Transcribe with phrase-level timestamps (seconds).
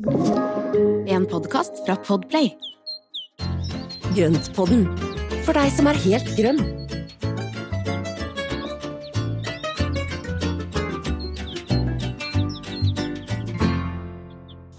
[0.00, 2.54] En podkast fra Podplay.
[4.16, 4.86] Grøntpodden,
[5.44, 6.62] for deg som er helt grønn.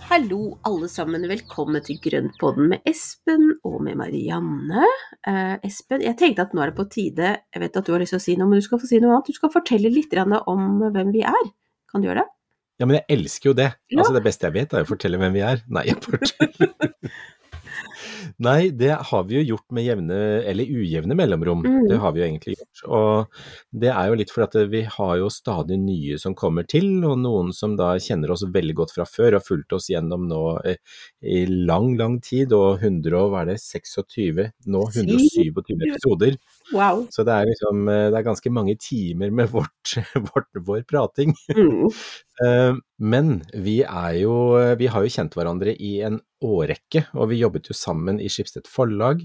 [0.09, 4.89] Hallo alle sammen, velkommen til Grøntpodden med Espen og med Marianne.
[5.21, 8.01] Eh, Espen, jeg tenkte at nå er det på tide, jeg vet at du har
[8.01, 9.29] lyst til å si noe, men du skal få si noe annet.
[9.29, 11.51] Du skal fortelle litt om hvem vi er.
[11.93, 12.31] Kan du gjøre det?
[12.81, 13.69] Ja, men jeg elsker jo det.
[13.93, 13.99] Ja.
[14.01, 15.61] Altså, det beste jeg vet er å fortelle hvem vi er.
[15.69, 16.73] Nei, jeg forteller
[18.41, 20.17] Nei, det har vi jo gjort med jevne,
[20.49, 21.61] eller ujevne mellomrom.
[21.65, 21.87] Mm.
[21.91, 22.81] Det har vi jo egentlig gjort.
[22.97, 26.87] Og det er jo litt fordi at vi har jo stadig nye som kommer til,
[27.05, 30.25] og noen som da kjenner oss veldig godt fra før, og har fulgt oss gjennom
[30.31, 30.41] nå
[30.71, 30.79] eh,
[31.21, 36.39] i lang, lang tid, og 100 og hva er det, 26, nå 127 episoder.
[36.71, 37.05] Wow.
[37.11, 39.95] Så det er liksom, eh, det er ganske mange timer med vårt,
[40.31, 41.35] vårt, vår prating.
[41.55, 41.89] Mm.
[42.41, 44.33] Eh, Men vi er jo
[44.79, 48.65] Vi har jo kjent hverandre i en årrekke, og vi jobbet jo sammen i Skipstedt
[48.71, 49.19] Forlag,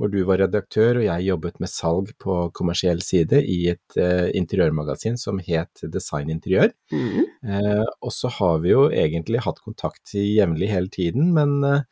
[0.00, 4.30] hvor du var redaktør og jeg jobbet med salg på kommersiell side i et eh,
[4.38, 6.72] interiørmagasin som het Design Interiør.
[6.94, 7.26] Mm.
[7.44, 11.84] Eh, og så har vi jo egentlig hatt kontakt jevnlig hele tiden, men, eh,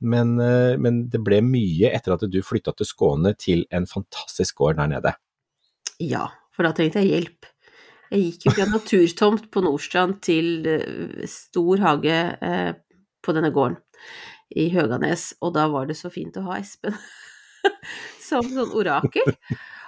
[0.00, 4.60] men, eh, men det ble mye etter at du flytta til Skåne til en fantastisk
[4.60, 5.14] gård der nede.
[6.02, 7.48] Ja, for da trengte jeg hjelp.
[8.12, 12.72] Jeg gikk jo fra naturtomt på Nordstrand til eh, stor hage eh,
[13.24, 13.80] på denne gården
[14.56, 16.94] i Høganes, og da var det så fint å ha Espen
[18.28, 19.34] som sånn orakel.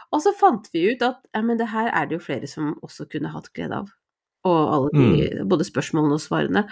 [0.08, 2.72] Og så fant vi ut at ja, men det her er det jo flere som
[2.82, 3.92] også kunne hatt glede av.
[4.48, 6.62] Og alle de, både spørsmålene og svarene.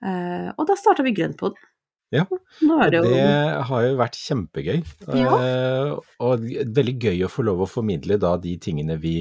[0.00, 1.75] Eh, og da starta vi grønt på Nå
[2.84, 3.22] er det jo Det
[3.68, 4.78] har jo vært kjempegøy.
[5.18, 5.32] Ja.
[5.42, 6.46] Eh, og
[6.78, 9.16] veldig gøy å få lov å formidle da de tingene vi,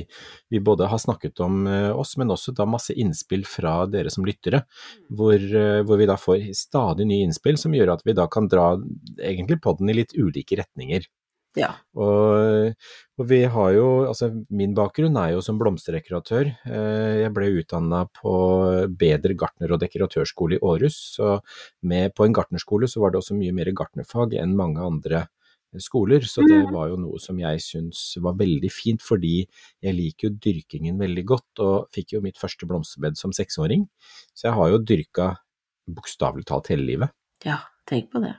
[0.53, 4.27] vi både har snakket om eh, oss, men også da masse innspill fra dere som
[4.27, 4.63] lyttere.
[5.09, 8.49] Hvor, eh, hvor vi da får stadig nye innspill som gjør at vi da kan
[8.51, 8.73] dra
[9.17, 11.09] egentlig podden i litt ulike retninger.
[11.55, 11.69] Ja.
[11.95, 12.73] Og,
[13.19, 16.49] og vi har jo, altså min bakgrunn er jo som blomsterdekoratør.
[16.67, 18.33] Eh, Jeg ble utdanna på
[18.99, 20.97] Bedre gartner- og dekoratørskole i Århus.
[21.15, 21.37] Så
[21.83, 25.25] med, på en gartnerskole så var det også mye mer gartnerfag enn mange andre
[25.79, 26.23] skoler.
[26.27, 29.45] Så det var jo noe som jeg syns var veldig fint, fordi
[29.83, 31.63] jeg liker jo dyrkingen veldig godt.
[31.63, 33.87] Og fikk jo mitt første blomsterbed som seksåring.
[34.35, 35.31] Så jeg har jo dyrka
[35.87, 37.15] bokstavelig talt hele livet.
[37.45, 38.31] ja, tenk på det.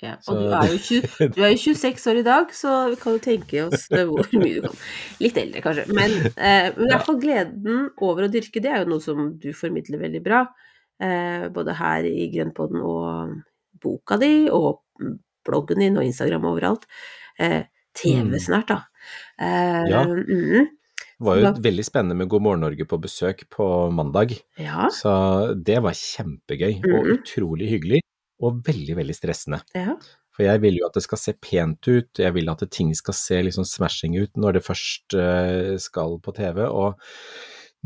[0.00, 0.12] Ja.
[0.30, 3.16] Og du er, jo 20, du er jo 26 år i dag, så vi kan
[3.16, 4.76] jo tenke oss hvor mye du kan
[5.20, 5.86] Litt eldre, kanskje.
[5.90, 9.24] Men, eh, men i hvert fall gleden over å dyrke, det er jo noe som
[9.42, 10.44] du formidler veldig bra.
[11.02, 13.34] Eh, både her i Grønnpodden og
[13.82, 14.84] boka di, og
[15.46, 16.86] bloggen din og Instagram og overalt.
[17.38, 17.64] Eh,
[17.98, 18.38] TV Mm.
[18.38, 18.82] snart, da.
[19.40, 20.04] Eh, Ja.
[20.04, 20.68] mm,
[21.18, 24.36] Det var jo veldig spennende med God morgen Norge på besøk på mandag.
[24.58, 24.86] ja.
[24.90, 27.16] Så det var kjempegøy og Mhm.
[27.18, 28.00] utrolig hyggelig,
[28.42, 29.62] og veldig, veldig stressende.
[29.76, 29.98] ja.
[30.38, 33.16] For jeg vil jo at det skal se pent ut, jeg vil at ting skal
[33.18, 36.60] se liksom smashing ut når det først eh, skal på TV.
[36.62, 36.94] Og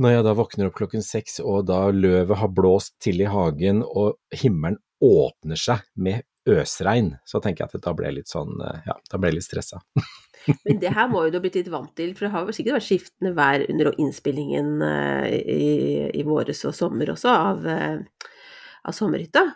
[0.05, 3.81] når jeg da våkner opp klokken seks, og da løvet har blåst til i hagen,
[3.81, 8.53] og himmelen åpner seg med øsregn, så tenker jeg at da ble jeg litt sånn,
[8.61, 9.81] eh, ja, da ble jeg litt stressa.
[10.67, 12.59] Men det her må jo du ha blitt litt vant til, for det har vel
[12.59, 15.73] sikkert vært skiftende vær under innspillingen eh, i,
[16.21, 19.47] i våres og sommer også av, av sommerhytta.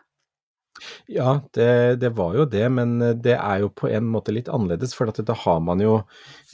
[1.11, 4.95] Ja, det, det var jo det, men det er jo på en måte litt annerledes,
[4.97, 5.95] for at da har man jo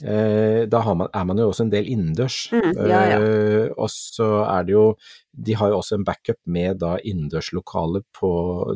[0.03, 2.39] eh, Da har man, er man jo også en del innendørs.
[2.53, 3.19] Mm, ja, ja.
[3.19, 4.85] Eh, og så er det jo
[5.33, 8.31] De har jo også en backup med da innendørslokale på,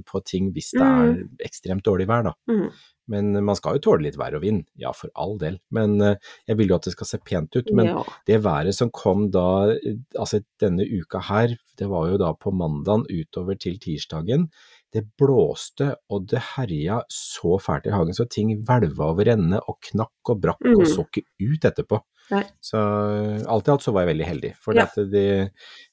[0.07, 2.37] på ting hvis det er ekstremt dårlig vær, da.
[2.49, 2.69] Mm.
[3.07, 5.59] Men man skal jo tåle litt vær og vind, ja for all del.
[5.73, 6.17] Men eh,
[6.49, 7.69] jeg vil jo at det skal se pent ut.
[7.77, 8.03] Men ja.
[8.27, 9.77] det været som kom da,
[10.19, 14.49] altså denne uka her, det var jo da på mandagen utover til tirsdagen.
[14.93, 19.81] Det blåste og det herja så fælt i hagen, så ting hvelva over ende og
[19.89, 20.77] knakk og brakk mm.
[20.77, 21.99] og så ikke ut etterpå.
[22.31, 22.43] Nei.
[22.63, 24.87] Så alt i alt så var jeg veldig heldig, for Ja.
[24.87, 25.25] at de,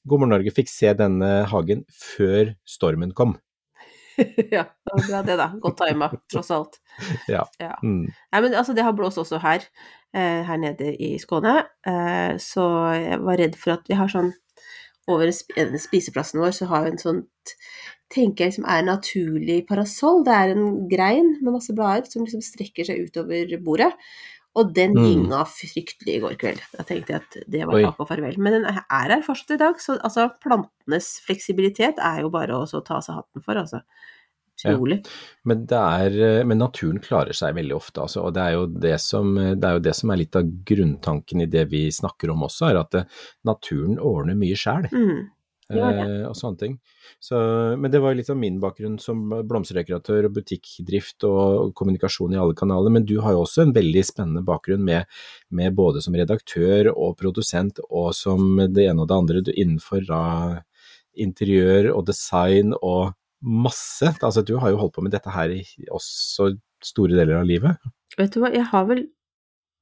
[0.06, 3.37] God morgen Norge fikk se denne hagen før stormen kom.
[4.54, 5.48] ja, det var bra det, da.
[5.63, 6.78] Godt tima, tross alt.
[7.34, 7.42] Ja.
[7.83, 8.07] Mm.
[8.07, 9.66] Nei, men altså, det har blåst også her,
[10.15, 14.33] eh, her nede i Skåne, eh, så jeg var redd for at vi har sånn
[15.04, 17.19] Over sp- spiseplassen vår så har vi en sånn
[18.12, 20.22] tenker jeg som er naturlig parasoll.
[20.27, 23.92] Det er en grein med masse blader som liksom strekker seg utover bordet.
[24.54, 25.27] Og den Mm.
[25.51, 26.60] fryktelig i går kveld.
[26.77, 28.39] Da tenkte jeg at det var takk og farvel.
[28.39, 32.84] Men den er her fortsatt i dag, så altså, plantenes fleksibilitet er jo bare å
[32.84, 33.83] ta seg hatten for, altså.
[34.65, 35.04] Utrolig.
[35.45, 38.66] Men, det er, eh, men naturen klarer seg veldig ofte, altså, og det er, jo
[38.66, 42.30] det, som, det er jo det som er litt av grunntanken i det vi snakker
[42.30, 43.09] om også, er at eh,
[43.45, 44.86] naturen ordner mye sjæl.
[44.95, 45.27] Mm.
[45.72, 46.05] Ja, ja.
[46.05, 46.75] eh, og sånne ting.
[47.22, 47.39] Så,
[47.81, 52.57] men det var litt av min bakgrunn som blomsterdekoratør og butikkdrift og kommunikasjon i alle
[52.59, 52.93] kanaler.
[52.93, 55.09] Men du har jo også en veldig spennende bakgrunn med,
[55.49, 60.05] med både som redaktør og produsent og som det ene og det andre du innenfor
[60.09, 60.22] da,
[61.15, 63.15] interiør og design og
[63.45, 64.15] masse.
[64.21, 67.93] Altså du har jo holdt på med dette her i også store deler av livet.
[68.19, 69.07] Vet du hva, jeg har vel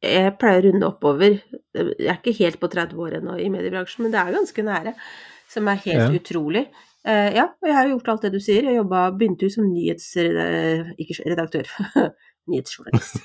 [0.03, 1.35] Jeg pleier å runde oppover.
[1.79, 4.93] Jeg er ikke helt på 30 år ennå i mediebransjen, men det er ganske nære.
[5.53, 6.11] Som er helt Ja.
[6.17, 6.67] utrolig.
[7.03, 8.63] Uh, ja, og jeg har jo gjort alt det du sier.
[8.63, 11.73] Jeg jobba, begynte jo som nyhetsredaktør Ikke redaktør.
[12.51, 13.21] Nyhetsjournalist.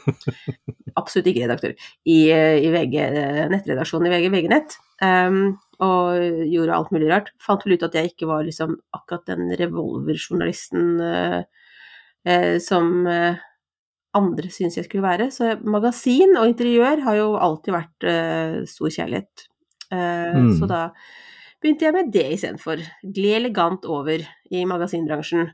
[0.98, 1.74] Absolutt ikke redaktør.
[2.06, 4.76] I, eh, i VG, eh, nettredaksjonen i VG, VG-nett.
[5.02, 6.18] Um, og
[6.50, 7.32] gjorde alt mulig rart.
[7.42, 11.42] Fant vel ut at jeg ikke var liksom akkurat den revolverjournalisten uh,
[12.30, 13.10] uh, som
[14.18, 15.30] andre syns jeg skulle være.
[15.34, 18.08] Så magasin og interiør har jo alltid vært
[18.70, 19.44] stor kjærlighet.
[19.94, 20.56] Mm.
[20.58, 20.88] Så da
[21.62, 22.78] begynte jeg med det istedenfor.
[23.04, 24.20] Gled elegant over
[24.52, 25.52] i magasinbransjen.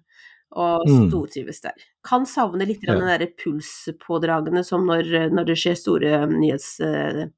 [0.53, 1.09] Og Mm.
[1.09, 1.73] stortrives der.
[2.05, 2.93] Kan savne litt Ja.
[2.93, 7.31] den derre pulspådragene som når, når det skjer store nyhetshendelser.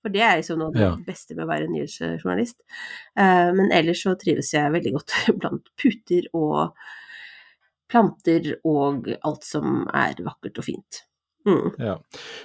[0.00, 0.96] For det er liksom noe av det Ja.
[0.96, 2.62] beste med å være nyhetsjournalist.
[3.18, 6.72] Uh, men ellers så trives jeg veldig godt blant puter og
[7.90, 11.02] planter og alt som er vakkert og fint.
[11.44, 11.74] Mm.
[11.76, 11.98] Ja,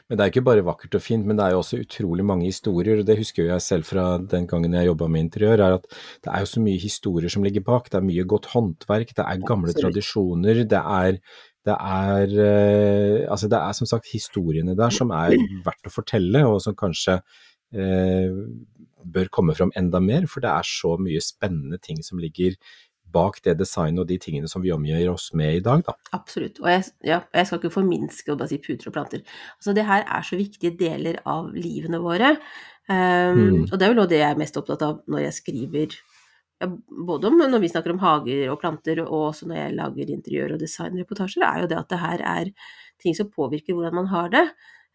[0.09, 2.49] men det er ikke bare vakkert og fint, men det er jo også utrolig mange
[2.49, 5.75] historier, og det husker jo jeg selv fra den gangen jeg jobba med interiør, er
[5.77, 5.85] at
[6.25, 7.87] det er jo så mye historier som ligger bak.
[7.87, 9.85] Det er mye godt håndverk, det er gamle Absolutt.
[9.85, 11.21] tradisjoner, det er,
[11.69, 15.37] det er eh, Altså det er som sagt historiene der som er
[15.67, 17.21] verdt å fortelle, og som kanskje
[17.71, 18.35] eh,
[18.99, 22.59] bør komme fram enda mer, for det er så mye spennende ting som ligger
[23.13, 25.95] bak det designet og de tingene som vi omgjør oss med i dag, da.
[26.17, 26.59] Absolutt.
[26.63, 29.23] Og jeg, ja, jeg skal ikke forminske å bare si puter og planter.
[29.57, 32.35] Altså, det her er så viktige deler av livene våre.
[32.89, 33.65] Um, Mm.
[33.67, 35.91] Og det er jo også det jeg er mest opptatt av når jeg skriver
[36.59, 36.67] ja,
[37.06, 40.56] både om når vi snakker om hager og planter, og også når jeg lager interiør-
[40.56, 42.50] og designreportasjer, er jo det at det her er
[43.00, 44.45] ting som påvirker hvordan man har det.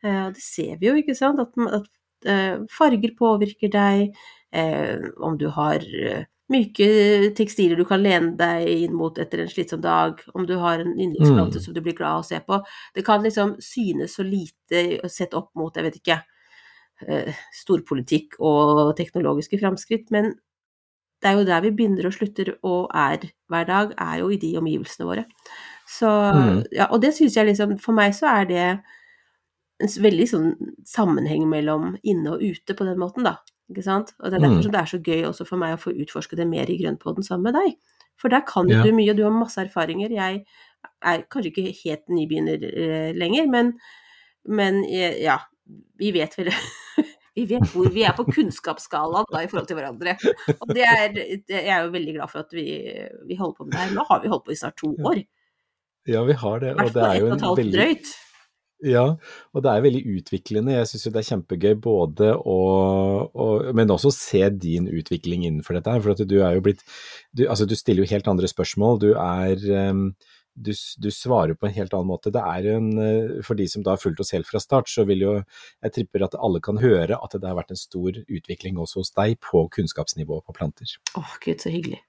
[0.05, 1.41] Og det ser vi jo, ikke sant.
[1.41, 1.87] At, at
[2.29, 4.19] uh, farger påvirker deg.
[4.53, 5.81] uh, om du har
[6.55, 6.87] myke
[7.37, 10.21] tekstiler du kan lene deg inn mot etter en slitsom dag.
[10.35, 11.65] Om du har en yndlingsplante Mm.
[11.67, 12.61] som du blir glad av å se på.
[12.95, 16.21] Det kan liksom synes så lite sett opp mot, jeg vet ikke,
[17.09, 20.35] eh, storpolitikk og teknologiske framskritt, men
[21.23, 23.19] det er jo der vi begynner og slutter og er
[23.51, 25.25] hver dag, er jo i de omgivelsene våre.
[25.89, 26.65] Så, Mm.
[26.73, 28.81] ja, og det syns jeg liksom, for meg så er det
[29.81, 30.55] en veldig sånn
[30.87, 33.37] sammenheng mellom inne og ute på den måten, da.
[33.71, 34.13] Ikke sant?
[34.21, 34.73] Og det er derfor Mm.
[34.73, 37.45] det er så gøy også for meg å få utforske det mer i Grønnpodden sammen
[37.51, 37.77] med deg.
[38.21, 38.83] For der kan Ja.
[38.83, 40.11] du mye, og du har masse erfaringer.
[40.11, 40.45] Jeg
[41.03, 43.73] er kanskje ikke helt nybegynner eh, lenger, men,
[44.47, 45.39] men eh, ja,
[45.99, 46.51] vi vet vel
[47.35, 50.13] Vi vet hvor vi er på kunnskapsskalaen da i forhold til hverandre.
[50.61, 52.63] Og det er, det, jeg er jo veldig glad for at vi,
[53.27, 53.95] vi holder på med det her.
[53.97, 55.19] Nå har vi holdt på i snart to år.
[56.07, 58.13] Ja, vi har det, og det er jo en veldig drøyt.
[58.83, 59.05] Ja,
[59.55, 60.75] og det er veldig utviklende.
[60.75, 62.57] Jeg syns jo det er kjempegøy både å,
[63.33, 66.03] å Men også se din utvikling innenfor dette her.
[66.05, 66.83] For du er jo blitt
[67.33, 68.99] du, Altså, du stiller jo helt andre spørsmål.
[69.01, 70.03] Du er em,
[70.55, 72.31] du, du svarer på en helt annen måte.
[72.35, 75.07] Det er en eh, For de som da har fulgt oss helt fra start, så
[75.09, 78.77] vil jo Jeg tripper at alle kan høre at det har vært en stor utvikling
[78.83, 80.99] også hos deg på kunnskapsnivået på planter.
[81.17, 82.03] Åh, gud, så hyggelig.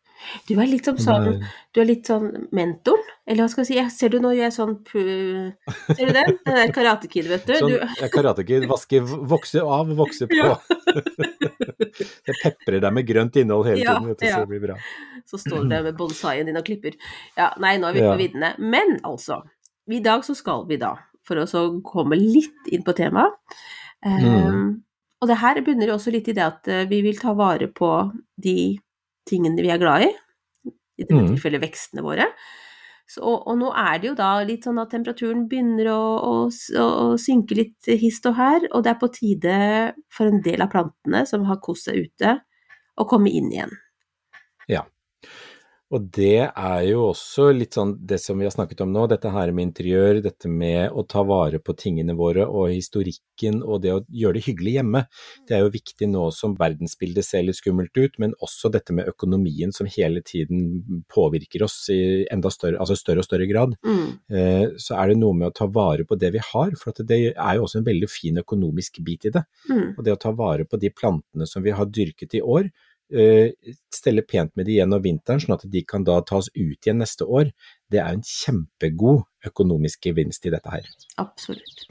[0.50, 3.68] Du er litt som sånn, er- du er litt sånn mentoren, eller hva skal jeg
[3.72, 6.36] si, jeg, ser du nå gjør jeg sånn, pu- ser du den?
[6.46, 7.56] Den der Karate Kid, vet du.
[7.58, 10.38] Sånn, du ja, Karate Kid, vaske, vokse av, vokse på.
[10.38, 10.60] Ja.
[12.26, 14.36] Jeg peprer deg med grønt innhold hele Ja, tiden, vet du, ja.
[14.36, 14.76] så det blir bra.
[15.30, 16.96] så står du der med bonsaien din og klipper.
[17.38, 18.52] Ja, nei, nå er vi på viddene.
[18.62, 19.40] Men altså,
[19.92, 20.94] i dag så skal vi da,
[21.26, 23.38] for å så komme litt inn på temaet,
[24.06, 24.22] Mm.
[24.22, 24.66] ehm,
[25.24, 27.66] og det her bunner jo også litt i det at eh, vi vil ta vare
[27.74, 27.88] på
[28.38, 28.76] de
[29.26, 30.10] tingene vi er glad i,
[30.70, 31.32] i dette Mm.
[31.32, 32.28] tilfellet vekstene våre.
[33.06, 36.34] Så, og, og nå er det jo da litt sånn at temperaturen begynner å, å,
[36.82, 36.86] å,
[37.22, 39.58] synke litt hist og her, og det er på tide
[40.14, 42.40] for en del av plantene som har kost seg ute,
[42.98, 43.76] å komme inn igjen.
[45.96, 49.30] Og det er jo også litt sånn det som vi har snakket om nå, dette
[49.32, 53.94] her med interiør, dette med å ta vare på tingene våre og historikken og det
[53.94, 55.04] å gjøre det hyggelig hjemme.
[55.48, 59.08] Det er jo viktig nå som verdensbildet ser litt skummelt ut, men også dette med
[59.08, 63.78] økonomien som hele tiden påvirker oss i enda større, altså større og større grad.
[63.86, 64.10] Mm.
[64.36, 67.22] Eh, Så er det noe med å ta vare på det vi har, for det
[67.32, 69.46] er jo også en veldig fin økonomisk bit i det.
[69.70, 69.96] Mm.
[69.96, 72.68] Og det å ta vare på de plantene som vi har dyrket i år,
[73.94, 77.28] stelle pent med de gjennom vinteren, sånn at de kan da tas ut igjen neste
[77.28, 77.52] år,
[77.92, 80.88] det er en kjempegod økonomisk gevinst i dette her.
[81.22, 81.86] Absolutt.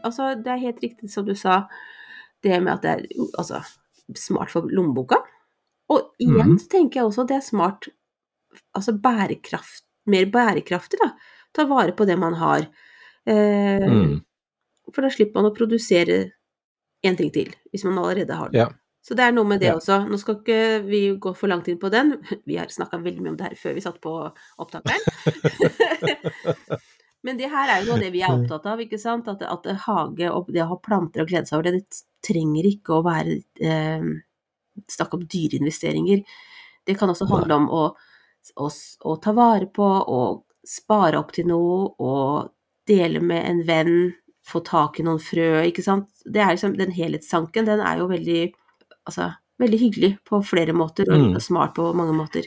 [0.00, 1.66] Altså, det er helt riktig som du sa,
[2.40, 3.60] det med at det er Altså,
[4.16, 5.20] smart for lommeboka.
[5.92, 6.64] Og igjen mm.
[6.70, 7.90] tenker jeg også det er smart,
[8.74, 11.12] altså bærekraft, mer bærekraftig, da.
[11.54, 12.66] Ta vare på det man har.
[13.26, 14.20] Eh, Mm.
[14.90, 16.32] For da slipper man å produsere
[17.02, 18.58] en ting til, hvis man allerede har det.
[18.64, 18.68] Ja.
[19.00, 19.76] Så det er noe med det Ja.
[19.78, 20.02] også.
[20.10, 22.18] Nå skal ikke vi gå for langt inn på den.
[22.46, 24.12] Vi har snakka veldig mye om det her før vi satt på
[24.60, 25.00] opptakeren.
[27.24, 29.26] Men det her er jo noe det vi er opptatt av, ikke sant.
[29.28, 32.68] At, at hage og det å ha planter og glede seg over det, det trenger
[32.70, 34.06] ikke å være eh,
[34.88, 36.22] Snakk om dyreinvesteringer.
[36.88, 37.82] Det kan også handle om å,
[38.56, 38.68] å,
[39.04, 42.52] å ta vare på og spare opp til noe og
[42.88, 43.98] dele med en venn,
[44.46, 46.08] få tak i noen frø, ikke sant.
[46.24, 48.52] Det er liksom, den helhetstanken, den er jo veldig,
[49.06, 51.40] altså, veldig hyggelig på flere måter, og Mm.
[51.40, 52.44] smart på mange måter.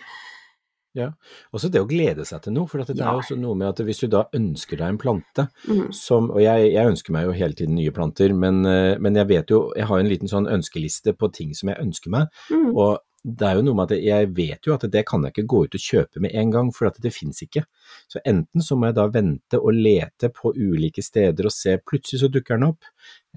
[0.95, 1.07] Ja,
[1.51, 3.09] Også det å glede seg til noe, for at det Ja.
[3.09, 5.91] er jo også noe med at hvis du da ønsker deg en plante, Mm.
[5.91, 9.27] som, og jeg, jeg ønsker meg jo hele tiden nye planter, men, eh, men jeg
[9.27, 12.27] vet jo, jeg har jo en liten sånn ønskeliste på ting som jeg ønsker meg,
[12.51, 12.77] Mm.
[12.77, 15.47] og det er jo noe med at jeg vet jo at det kan jeg ikke
[15.47, 17.63] gå ut og kjøpe med en gang, for at det finnes ikke.
[18.11, 22.19] Så enten så må jeg da vente og lete på ulike steder og se, plutselig
[22.23, 22.83] så dukker den opp,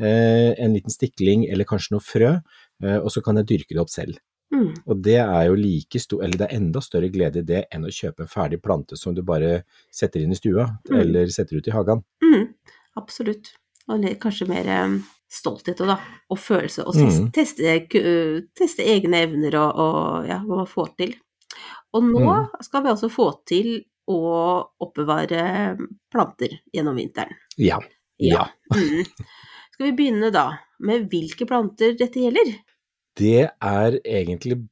[0.00, 2.32] eh, en liten stikling eller kanskje noe frø,
[2.82, 4.18] eh, og så kan jeg dyrke det opp selv.
[4.54, 4.74] Mm.
[4.86, 7.86] Og det er jo like stor, eller det er enda større glede i det enn
[7.86, 9.64] å kjøpe en ferdig plante som du bare
[9.94, 11.00] setter inn i stua, Mm.
[11.00, 12.02] eller setter ut i hagen.
[12.22, 12.54] Mm,
[12.96, 13.54] absolutt.
[13.88, 14.98] Og kanskje mer eh,
[15.32, 15.96] stolthet og, da,
[16.30, 17.30] og følelse, og Mm.
[17.34, 17.74] teste,
[18.56, 21.14] teste egne evner og, og ja, hva man får til.
[21.94, 22.62] Og nå Mm.
[22.62, 24.20] skal vi altså få til å
[24.80, 25.76] oppbevare
[26.12, 27.34] planter gjennom vinteren.
[27.58, 27.80] Ja.
[28.18, 28.46] Ja.
[28.74, 29.04] Mm.
[29.72, 32.54] Skal vi begynne da med hvilke planter dette gjelder?
[33.16, 34.68] Det er egentlig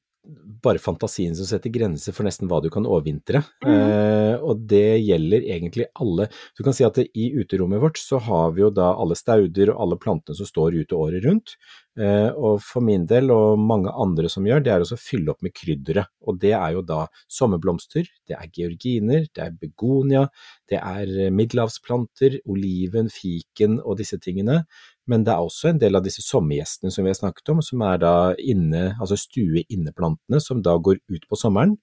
[0.65, 3.43] bare fantasien som setter grenser for nesten hva du kan overvintre.
[3.65, 3.73] Mm.
[3.75, 6.29] Eh, og det gjelder egentlig alle.
[6.57, 9.83] Du kan si at i uterommet vårt så har vi jo da alle stauder og
[9.85, 11.57] alle plantene som står ute året rundt.
[12.01, 15.35] Eh, og for min del, og mange andre som gjør, det er også å fylle
[15.35, 16.11] opp med krydderet.
[16.27, 20.25] Og det er jo da sommerblomster, det er georginer, det er begonia,
[20.71, 24.63] det er middelhavsplanter, oliven, fiken og disse tingene.
[25.11, 27.83] Men det er også en del av disse sommergjestene som vi har snakket om, som
[27.85, 31.77] er da inne, altså stue-inneplantene, som da går ut på sommeren.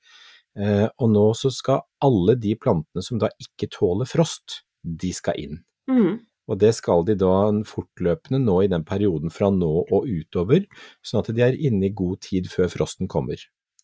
[0.58, 5.38] Eh, og nå så skal alle de plantene som da ikke tåler frost, de skal
[5.40, 5.62] inn.
[5.92, 6.20] Mm.
[6.52, 7.36] Og det skal de da
[7.68, 10.66] fortløpende nå i den perioden fra nå og utover,
[11.06, 13.40] sånn at de er inne i god tid før frosten kommer.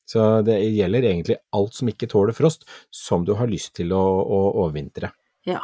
[0.07, 4.03] Så det gjelder egentlig alt som ikke tåler frost, som du har lyst til å,
[4.23, 5.11] å overvintre.
[5.47, 5.61] Ja.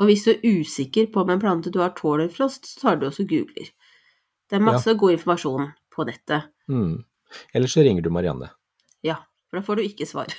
[0.00, 3.00] Og hvis du er usikker på om en plante du har tåler frost, så tar
[3.00, 3.68] du også googler.
[4.50, 6.48] Det er masse god informasjon på nettet.
[6.72, 7.02] Mm.
[7.54, 8.48] Eller så ringer du Marianne.
[9.06, 10.32] Ja, for da får du ikke svar.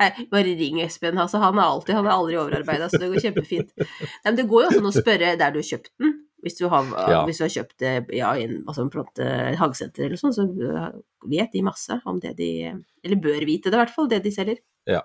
[0.00, 1.18] Nei, bare ring Espen.
[1.18, 3.70] Altså, han, er alltid, han er aldri overarbeida, så det går kjempefint.
[3.78, 6.18] Nei, men det går jo også an å spørre der du har kjøpt den.
[6.40, 7.24] Hvis du har, Ja.
[7.28, 9.24] hvis du har kjøpt det ja, i en altså en plante
[9.60, 10.46] hagesenter eller sånn, så
[11.28, 12.50] vet de masse om det de
[13.04, 14.62] Eller bør vite det, i hvert fall, det de selger.
[14.88, 15.02] Ja,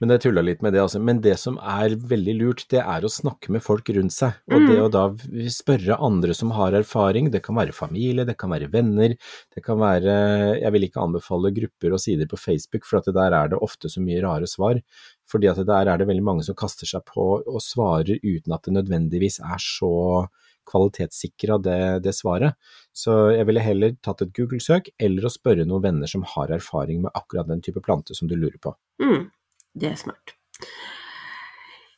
[0.00, 1.00] men jeg tulla litt med det, altså.
[1.02, 4.38] Men det som er veldig lurt, det er å snakke med folk rundt seg.
[4.48, 4.68] Og Mm.
[4.70, 5.04] det å da
[5.52, 9.16] spørre andre som har erfaring, det kan være familie, det kan være venner,
[9.54, 13.32] det kan være Jeg vil ikke anbefale grupper og sider på Facebook, for at der
[13.32, 14.80] er det ofte så mye rare svar.
[15.28, 18.62] Fordi at der er det veldig mange som kaster seg på og svarer uten at
[18.64, 20.28] det nødvendigvis er så
[20.68, 22.54] kvalitetssikra det, det svaret.
[22.94, 27.02] Så jeg ville heller tatt et Google-søk, eller å spørre noen venner som har erfaring
[27.02, 28.74] med akkurat den type plante som du lurer på.
[29.02, 29.30] Mm,
[29.78, 30.34] det er smart.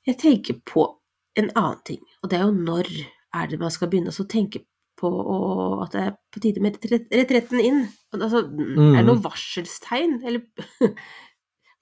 [0.04, 0.86] Jeg tenker på
[1.38, 2.90] en annen ting, og det er jo når
[3.34, 4.62] er det man skal begynne å tenke
[5.00, 5.10] på
[5.82, 7.80] at det er på tide med retretten inn.
[8.14, 10.44] Altså, Er det noen varselstegn, eller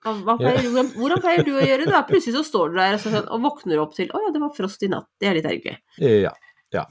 [0.02, 1.92] pleier, hvordan pleier du å gjøre det?
[1.92, 2.02] da?
[2.08, 4.42] Plutselig så står du der og, så, sånn, og våkner opp til 'Å ja, det
[4.42, 5.10] var frost i natt'.
[5.20, 5.76] Det er litt ergerlig.
[6.00, 6.32] Ja,
[6.72, 6.86] ja.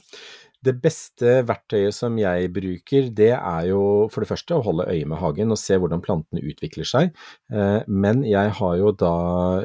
[0.61, 3.81] Det beste verktøyet som jeg bruker, det er jo
[4.13, 7.15] for det første å holde øye med hagen og se hvordan plantene utvikler seg.
[7.49, 9.13] Eh, Men jeg har jo da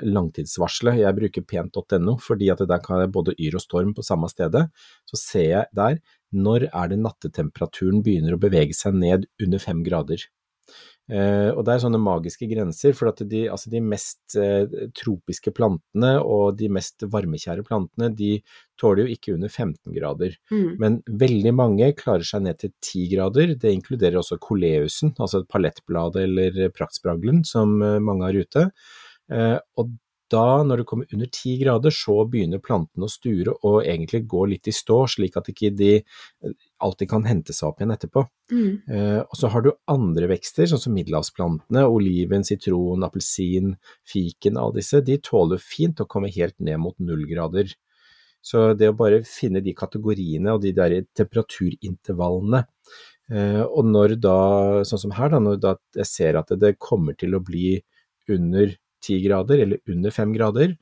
[0.00, 1.02] langtidsvarselet.
[1.02, 4.64] Jeg bruker pent.no, fordi at der kan jeg både yr og storm på samme stedet.
[5.04, 6.00] Så ser jeg der
[6.32, 10.24] når er det nattetemperaturen begynner å bevege seg ned under fem grader.
[11.06, 15.52] Eh, og det er sånne magiske grenser, for at de, altså de mest uh, tropiske
[15.54, 18.32] plantene og de mest varmekjære plantene, de
[18.80, 20.34] tåler jo ikke under 15 grader.
[20.50, 20.72] Mm.
[20.82, 23.54] Men veldig mange klarer seg ned til 10 grader.
[23.54, 28.68] Det inkluderer også koleusen, altså palettbladet eller praktspraglen, som uh, mange har ute.
[29.26, 29.88] Og
[30.32, 34.42] da, når det kommer under 10 grader, så begynner plantene å sture og egentlig gå
[34.50, 38.24] litt i stå, slik at ikke de eh, alltid kan hente seg opp igjen etterpå.
[38.52, 38.70] Mm.
[38.90, 43.74] Eh, og så har du andre vekster, sånn som middelhavsplantene, oliven, sitron, appelsin,
[44.08, 47.70] fiken, alle disse, de tåler fint å komme helt ned mot null grader.
[48.46, 52.60] Så det å bare finne de kategoriene og de der temperaturintervallene
[53.32, 54.38] eh, Og når da,
[54.86, 57.80] sånn som her, da, når da jeg ser at det kommer til å bli
[58.30, 58.74] under
[59.06, 60.76] ti grader eller under fem grader,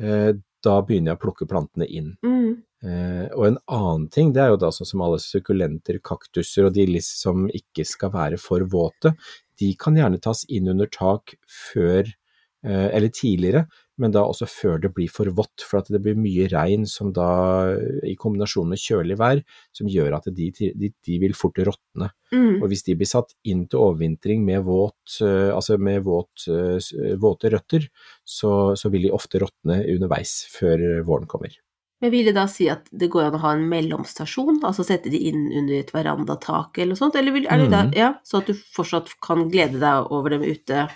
[0.00, 0.32] eh,
[0.66, 2.14] da begynner jeg å plukke plantene inn.
[2.26, 2.56] Mm.
[2.86, 6.76] Eh, og en annen ting, det er jo da sånn som alle sukkulenter, kaktuser og
[6.76, 9.14] de som ikke skal være for våte,
[9.60, 13.66] de kan gjerne tas inn under tak før eh, eller tidligere,
[14.00, 17.12] men da også før det blir for vått, for at det blir mye regn som
[17.16, 17.72] da,
[18.04, 19.42] i kombinasjon med kjølig vær,
[19.76, 22.10] som gjør at de, de, de vil fort råtne.
[22.34, 22.60] Mm.
[22.60, 27.16] Og hvis de blir satt inn til overvintring med, våt, eh, altså med våt, eh,
[27.22, 27.88] våte røtter,
[28.24, 31.56] så, så vil de ofte råtne underveis før våren kommer.
[32.04, 35.08] Men vil det da si at det går an å ha en mellomstasjon, altså sette
[35.08, 37.96] de inn under et verandatak eller noe sånt, eller vil, er det da, Mhm.
[37.96, 40.88] ja, så at du fortsatt kan glede deg over dem ute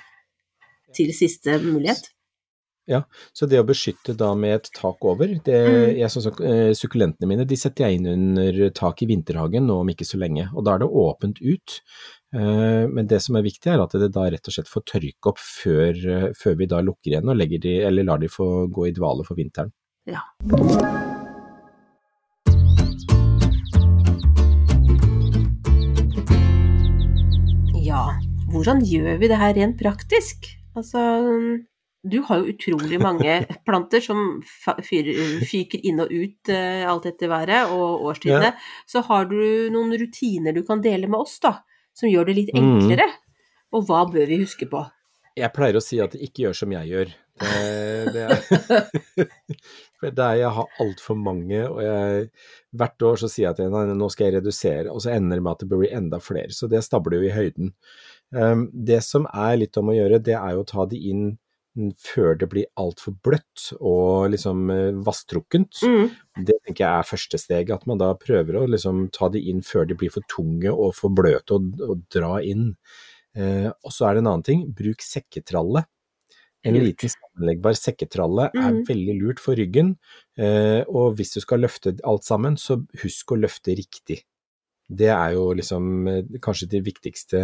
[0.93, 2.11] til siste mulighet?
[3.37, 5.99] Så det å beskytte da med et tak over, det, Mm.
[5.99, 9.81] jeg så, så, eh, Sukkulentene mine de setter jeg inn under tak i vinterhagen nå
[9.81, 11.81] om ikke så lenge, og da er det åpent ut.
[12.35, 15.33] Eh, Men det som er viktig er at det da rett og slett får tørke
[15.33, 18.89] opp før, eh, før vi da lukker igjen og de, eller lar de få gå
[18.89, 19.73] i dvale for vinteren.
[20.07, 20.23] Ja.
[27.81, 28.05] Ja,
[28.53, 30.47] hvordan gjør vi det her rent praktisk?
[30.79, 31.01] Altså,
[32.03, 33.35] du har jo utrolig mange
[33.67, 34.41] planter som
[34.85, 38.55] fyker inn og ut eh, alt etter været og årstidene.
[38.89, 39.41] Så har du
[39.73, 41.59] noen rutiner du kan dele med oss, da,
[41.97, 42.81] som gjør det litt enklere.
[42.81, 43.11] enklere?
[43.77, 44.83] Og hva bør vi huske på?
[45.39, 47.13] Jeg pleier å si at ikke gjør som jeg gjør.
[47.41, 49.29] Det, det er,
[50.03, 52.27] det er, jeg har altfor mange, og jeg,
[52.77, 55.45] hvert år så sier jeg at nei, nå skal jeg redusere, og så ender det
[55.47, 56.51] med at det blir enda flere.
[56.57, 57.73] Så det stabler jo i høyden.
[58.35, 61.25] Um, det som er litt om å gjøre, det er jo å ta de inn
[61.99, 65.81] før det blir altfor bløtt og liksom eh, vasstrukkent.
[65.87, 66.11] Mm.
[66.47, 69.63] Det tenker jeg er første steg, at man da prøver å liksom ta de inn
[69.67, 72.75] før de blir for tunge og for bløte og, og dra inn.
[73.37, 75.85] Eh, og så er det en annen ting, bruk sekketralle.
[76.67, 78.83] En liten sammenleggbar sekketralle er Mhm.
[78.85, 79.95] veldig lurt for ryggen,
[80.37, 84.21] eh, og hvis du skal løfte alt sammen, så husk å løfte riktig.
[84.91, 87.41] Det er jo liksom eh, kanskje de viktigste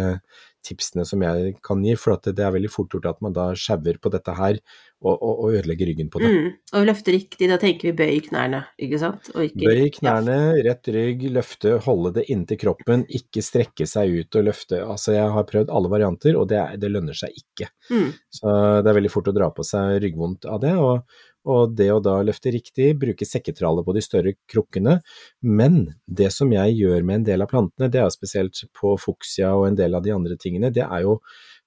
[0.67, 3.99] tipsene som jeg kan gi, for det er veldig fort gjort at man da sjauer
[4.01, 6.31] på dette her og, og, og ødelegger ryggen på det.
[6.33, 6.49] Mm.
[6.75, 9.29] Og løfte riktig, da tenker vi bøy knærne, ikke sant?
[9.31, 14.47] Ikke, Bøy knærne, rett rygg, løfte, holde det inntil kroppen, ikke strekke seg ut og
[14.49, 14.81] løfte.
[14.83, 17.69] Altså, jeg har prøvd alle varianter, og det, det lønner seg ikke.
[17.93, 18.11] Mm.
[18.41, 21.89] Så det er veldig fort å dra på seg ryggvondt av det, og, og det
[21.93, 24.99] å da løfte riktig, bruke sekketralle på de større krukkene.
[25.41, 29.53] Men det som jeg gjør med en del av plantene, det er spesielt på fuksia
[29.55, 31.19] og en del av de andre tingene, det er jo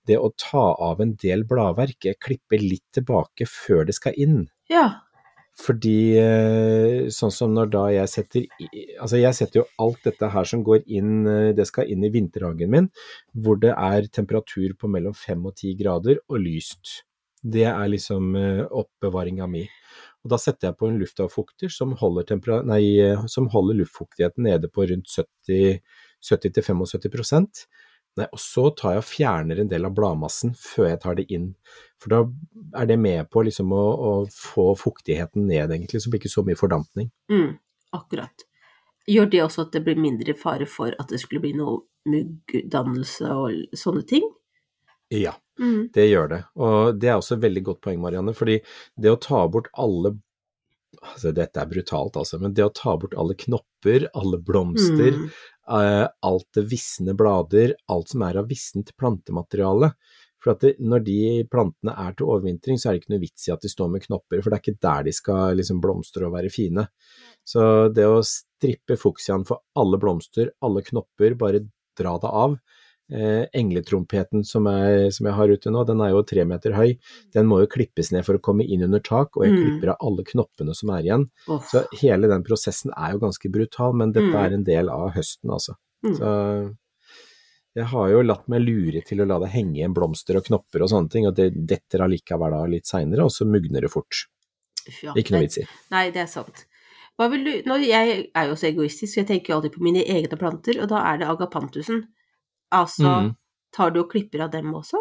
[0.09, 4.43] det å ta av en del bladverk, klippe litt tilbake før det skal inn.
[4.73, 4.91] ja.
[5.61, 8.47] Fordi eh, sånn som når da jeg setter
[9.03, 12.13] Altså jeg setter jo alt dette her som går inn, eh, det skal inn i
[12.15, 12.89] vinterhagen min,
[13.35, 17.01] hvor det er temperatur på mellom 5 og 10 grader og lyst.
[17.41, 19.65] Det er liksom eh, oppbevaringa mi.
[20.21, 22.37] Og da setter jeg på en luftavfukter som holder,
[22.69, 25.81] nei, eh, som holder luftfuktigheten nede på rundt 70
[26.21, 27.65] 70-75%
[28.19, 31.27] Nei, og så tar jeg og fjerner en del av bladmassen før jeg tar det
[31.31, 31.53] inn.
[32.03, 32.19] For da
[32.83, 36.33] er det med på liksom å, å få fuktigheten ned, egentlig, så det blir ikke
[36.33, 37.07] så mye fordampning.
[37.31, 37.53] Mm,
[37.97, 38.45] akkurat.
[39.11, 41.79] Gjør det også at det blir mindre fare for at det skulle bli noe
[42.11, 44.27] muggdannelse og sånne ting?
[45.15, 45.91] Ja, Mm.
[45.93, 46.41] det gjør det.
[46.57, 48.33] Og det er også et veldig godt poeng, Marianne.
[48.35, 48.59] fordi
[48.97, 50.17] det å ta bort alle
[51.01, 55.29] altså Dette er brutalt, altså, men det å ta bort alle knopper, alle blomster, Mm.
[55.71, 59.93] uh, alt det visne blader, alt som er av vissent plantemateriale.
[60.43, 63.47] For at det, når de plantene er til overvintring, så er det ikke noe vits
[63.49, 66.27] i at de står med knopper, for det er ikke der de skal liksom blomstre
[66.27, 66.87] og være fine.
[67.47, 71.61] Så det å strippe fuksiaen for alle blomster, alle knopper, bare
[71.97, 72.57] dra det av.
[73.11, 76.93] Eh, engletrompeten som, er, som jeg har ute nå, den er jo tre meter høy.
[77.35, 79.63] Den må jo klippes ned for å komme inn under tak, og jeg Mm.
[79.65, 81.25] klipper av alle knoppene som er igjen.
[81.49, 81.59] Oh.
[81.59, 84.45] Så hele den prosessen er jo ganske brutal, men dette Mm.
[84.45, 85.75] er en del av høsten, altså.
[86.05, 86.15] Mm.
[86.21, 86.77] Så
[87.75, 90.83] jeg har jo latt meg lure til å la det henge igjen blomster og knopper
[90.83, 94.27] og sånne ting, og det detter allikevel av litt seinere, og så mugner det fort.
[95.03, 95.15] Ja.
[95.15, 95.67] Ikke noe vits i.
[95.91, 96.65] Nei, det er sant.
[97.19, 97.27] Du,
[97.85, 100.89] jeg er jo så egoistisk, så jeg tenker jo alltid på mine egne planter, og
[100.89, 102.07] da er det agapantusen.
[102.75, 103.33] Altså, mm.
[103.77, 105.01] tar du og klipper av dem også?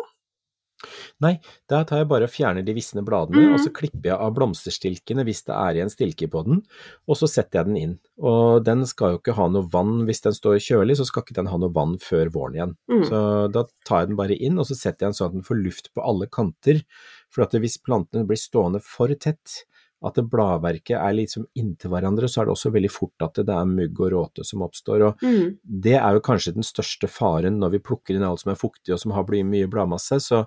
[1.20, 1.34] Nei,
[1.68, 3.56] der tar jeg bare og fjerner de visne bladene, mm.
[3.56, 6.62] og så klipper jeg av blomsterstilkene hvis det er igjen stilke på den,
[7.04, 7.96] og så setter jeg den inn.
[8.24, 11.36] Og den skal jo ikke ha noe vann, hvis den står kjølig, så skal ikke
[11.42, 12.76] den ha noe vann før våren igjen.
[12.92, 13.04] Mm.
[13.10, 13.24] Så
[13.56, 15.60] da tar jeg den bare inn, og så setter jeg den sånn at den får
[15.66, 16.84] luft på alle kanter.
[17.30, 19.66] For hvis plantene blir stående for tett,
[20.06, 23.56] at det bladverket er liksom inntil hverandre, så er det også veldig fort at det
[23.56, 25.06] er mugg og råte som oppstår.
[25.08, 25.58] og Mm.
[25.64, 28.94] Det er jo kanskje den største faren når vi plukker inn alt som er fuktig
[28.94, 30.46] og som har blitt mye bladmasse, så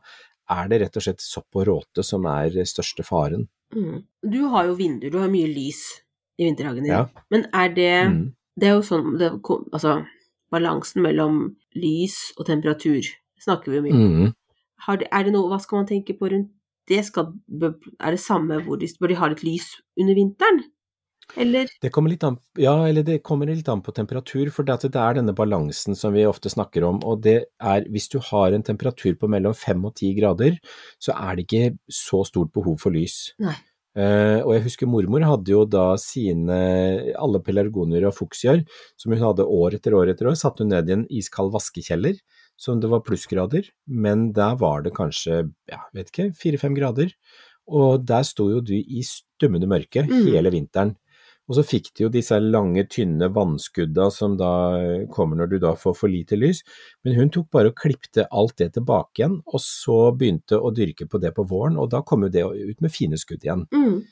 [0.51, 3.49] er det rett og slett sopp og råte som er største faren.
[3.75, 4.05] Mm.
[4.23, 6.01] Du har jo vinduer, du har mye lys
[6.39, 6.93] i vinterhagen din.
[6.93, 7.07] Ja.
[7.31, 8.33] Men er det Mm.
[8.59, 9.31] Det er jo sånn det,
[9.73, 10.05] Altså,
[10.53, 13.01] balansen mellom lys og temperatur
[13.41, 14.13] snakker vi jo mye om.
[14.13, 14.35] Mm.
[14.99, 16.51] Det, er det noe Hva skal man tenke på rundt
[16.91, 17.03] det?
[17.09, 20.63] Skal, er det samme hvor de, bør de ha litt lys under vinteren?
[21.39, 24.91] Eller Det kommer litt an, ja, eller det kommer litt an på temperatur, for det,
[24.91, 28.65] er denne balansen som vi ofte snakker om, og det er hvis du har en
[28.67, 30.59] temperatur på mellom fem og ti grader,
[31.01, 33.33] så er det ikke så stort behov for lys.
[33.43, 33.57] Nei.
[33.93, 36.59] Uh, og jeg husker mormor hadde jo da sine,
[37.13, 38.63] alle pelargonier og fuksiaer,
[38.97, 42.17] som hun hadde år etter år etter år, satte hun ned i en iskald vaskekjeller,
[42.57, 47.13] som det var plussgrader, men der var det kanskje, ja, vet ikke, fire-fem grader.
[47.69, 50.27] Og der sto jo du i stummende mørke Mm.
[50.33, 50.97] hele vinteren.
[51.51, 54.51] Og så fikk de jo disse lange, tynne vannskudda som da
[55.11, 56.63] kommer når du da får for lite lys,
[57.05, 61.09] men hun tok bare og klipte alt det tilbake igjen, og så begynte å dyrke
[61.11, 63.67] på det på våren, og da kom jo det ut med fine skudd igjen.
[63.75, 64.05] mm,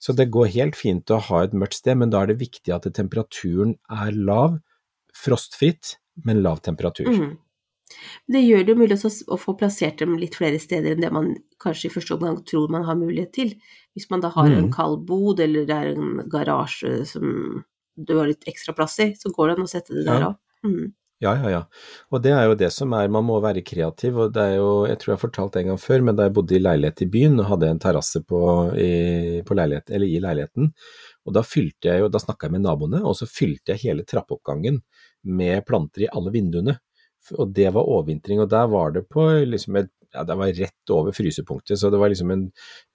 [0.00, 2.72] Så det går helt fint å ha et mørkt sted, men da er det viktig
[2.72, 4.60] at temperaturen er lav,
[5.12, 7.06] frostfritt, men lav temperatur.
[7.10, 7.36] mm.
[8.30, 11.32] Det gjør det jo mulig å få plassert dem litt flere steder enn det man
[11.62, 13.54] kanskje i første omgang tror man har mulighet til.
[13.96, 14.72] Hvis man da har en Mm.
[14.72, 17.64] kald bod, eller det er en garasje som
[17.96, 20.34] du har litt ekstra plass i, så går det an å sette det der Ja.
[20.64, 20.92] Mm.
[21.20, 21.64] Ja, ja, ja.
[22.10, 24.86] Og det er jo det som er, man må være kreativ, og det er jo,
[24.88, 27.02] jeg tror jeg har fortalt det en gang før, men da jeg bodde i leilighet
[27.04, 28.40] i byen og hadde en terrasse på,
[28.72, 30.70] i, på leilighet, eller i leiligheten,
[31.26, 34.06] og da fylte jeg jo, da snakka jeg med naboene, og så fylte jeg hele
[34.08, 34.80] trappeoppgangen
[35.28, 36.78] med planter i alle vinduene.
[37.38, 40.90] Og det var overvintring, og der var det på liksom et, ja, det var rett
[40.90, 42.46] over frysepunktet, så det var liksom en,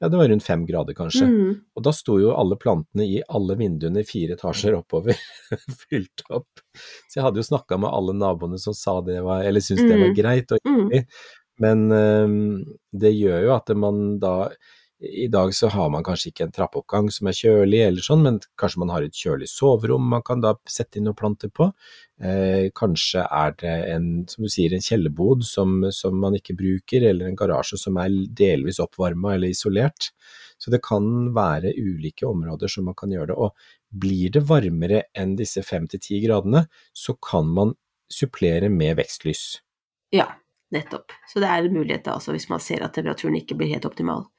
[0.01, 1.27] ja, det var rundt fem grader kanskje.
[1.29, 1.53] Mm.
[1.77, 5.15] Og da sto jo alle plantene i alle vinduene fire etasjer oppover,
[5.85, 6.49] fylt opp.
[7.07, 9.95] Så jeg hadde jo snakka med alle naboene som sa det var, eller syntes det
[10.01, 10.17] var Mm.
[10.19, 10.51] greit.
[10.51, 11.05] Og, Mm.
[11.63, 14.33] men um, det gjør jo at man da
[14.99, 18.37] I dag så har man kanskje ikke en trappeoppgang som er kjølig eller sånn, men
[18.59, 21.67] kanskje man har et kjølig soverom man kan da sette inn noen planter på.
[22.23, 27.03] Eh, kanskje er det en, som du sier, en kjellerbod som, som man ikke bruker,
[27.09, 30.13] eller en garasje som er delvis oppvarma eller isolert.
[30.57, 33.35] Så det kan være ulike områder som man kan gjøre det.
[33.35, 37.75] Og blir det varmere enn disse fem til ti gradene, så kan man
[38.11, 39.43] supplere med vekstlys.
[40.15, 40.29] Ja,
[40.71, 41.11] nettopp.
[41.27, 43.87] Så det er en mulighet da, altså, hvis man ser at temperaturen ikke blir helt
[43.91, 44.29] optimal.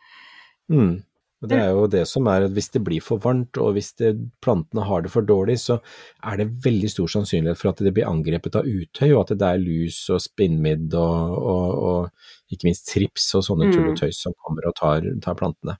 [0.72, 0.96] Mm.
[1.44, 3.90] Og det er jo det som er at hvis det blir for varmt, og hvis
[4.00, 5.76] det, plantene har det for dårlig, så
[6.24, 9.50] er det veldig stor sannsynlighet for at det blir angrepet av utøy, og at det
[9.50, 13.74] er lus og spinnmidd og, og, og ikke minst trips og sånne Mm.
[13.76, 15.76] tull og tøys som kommer og tar, tar plantene.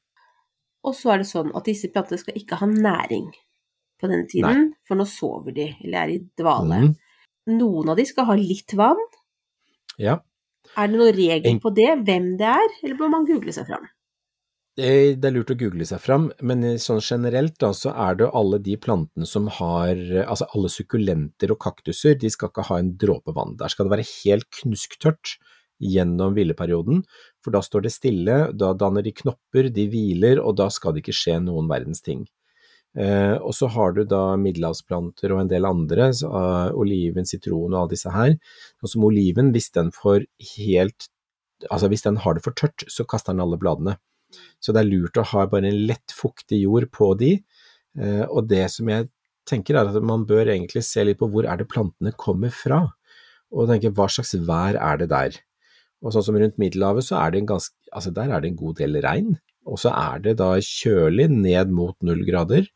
[0.87, 3.33] Og så er det sånn at disse plantene skal ikke ha næring
[3.96, 6.85] på denne tiden, for nå sover de, eller er i dvale.
[6.85, 6.94] Mm.
[7.57, 9.01] Noen av de skal ha litt vann.
[9.96, 10.20] Ja.
[10.77, 13.88] Er det noen regel på det, hvem det er, eller bør man google seg fram?
[14.77, 18.27] Det det er lurt å google seg fram, men sånn generelt da, så er det
[18.37, 22.91] alle de plantene som har, altså alle sukkulenter og kaktuser, de skal ikke ha en
[23.01, 23.57] dråpe vann.
[23.57, 25.39] Der skal det være helt knusktørt
[25.81, 27.03] gjennom hvileperioden,
[27.45, 31.05] for da står det stille, da danner de knopper, de hviler, og da skal det
[31.05, 32.27] ikke skje noen verdens ting.
[32.97, 37.75] Eh, og så har du da middelhavsplanter og en del andre, så, eh, oliven, sitron
[37.75, 38.37] og alle disse her.
[38.83, 40.25] Og som oliven, hvis den får
[40.57, 41.09] helt,
[41.71, 43.99] altså hvis den har det for tørt, så kaster den alle bladene.
[44.61, 47.37] Så det er lurt å ha bare en lett fuktig jord på de,
[47.99, 49.09] eh, og det som jeg
[49.47, 52.83] tenker er at man bør egentlig se litt på hvor er det plantene kommer fra,
[53.55, 55.37] og tenke hva slags vær er det der.
[56.05, 58.59] Og sånn som rundt Middelhavet så er det en ganske, altså der er det en
[58.59, 59.37] god del regn,
[59.67, 62.67] og så er det da kjølig ned mot null grader,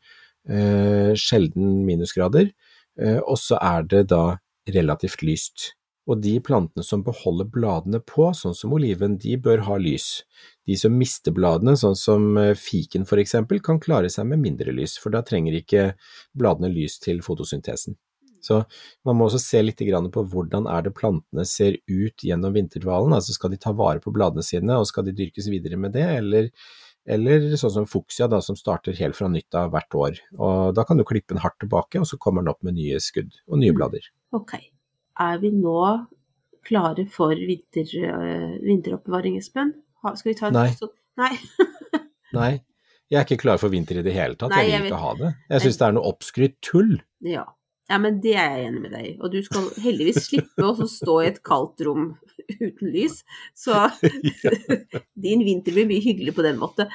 [0.49, 2.51] eh, sjelden minusgrader,
[2.99, 4.39] eh, og så er det da
[4.71, 5.71] relativt lyst.
[6.11, 10.25] Og de plantene som beholder bladene på, sånn som oliven, de bør ha lys.
[10.67, 14.73] De som mister bladene, sånn som eh, fiken for eksempel, kan klare seg med mindre
[14.75, 15.91] lys, for da trenger ikke
[16.37, 17.95] bladene lys til fotosyntesen.
[18.41, 18.57] Så
[19.05, 23.35] man må også se litt på hvordan er det plantene ser ut gjennom vinterdvalen, altså
[23.37, 26.49] skal de ta vare på bladene sine, og skal de dyrkes videre med det, eller,
[27.05, 30.21] eller sånn som fuksia da, som starter helt fra nytt av hvert år.
[30.41, 32.99] Og da kan du klippe den hardt tilbake, og så kommer den opp med nye
[32.99, 34.09] skudd og nye blader.
[34.33, 34.57] Ok.
[35.19, 36.07] Er vi nå
[36.67, 39.73] klare for vinter, øh, vinteroppbevaring, Espen?
[40.15, 40.69] Skal vi ta en Nei.
[41.17, 41.31] Nei.
[42.37, 42.51] Nei,
[43.11, 44.93] jeg er ikke klar for vinter i det hele tatt, Nei, jeg jeg vil vet-
[44.93, 45.31] ikke ha det.
[45.49, 47.01] Jeg synes det er noe oppskrytt tull.
[47.21, 47.43] ja.
[47.91, 49.09] Ja, men det er jeg enig med deg i.
[49.19, 52.05] Og du skal heldigvis slippe å stå i et kaldt rom
[52.47, 53.17] uten lys.
[53.51, 53.75] Så
[55.25, 56.87] din vinter blir mye hyggelig på den måten.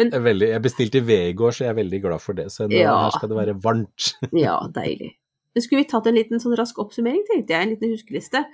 [0.00, 2.48] Men Jeg, veldig, jeg bestilte ved i går, så jeg er veldig glad for det.
[2.50, 2.96] Så nå, Ja.
[3.04, 4.08] her skal det være varmt.
[4.34, 5.12] ja, deilig.
[5.54, 7.62] Men skulle vi tatt en liten sånn rask oppsummering, tenkte jeg.
[7.62, 8.44] En liten huskeliste.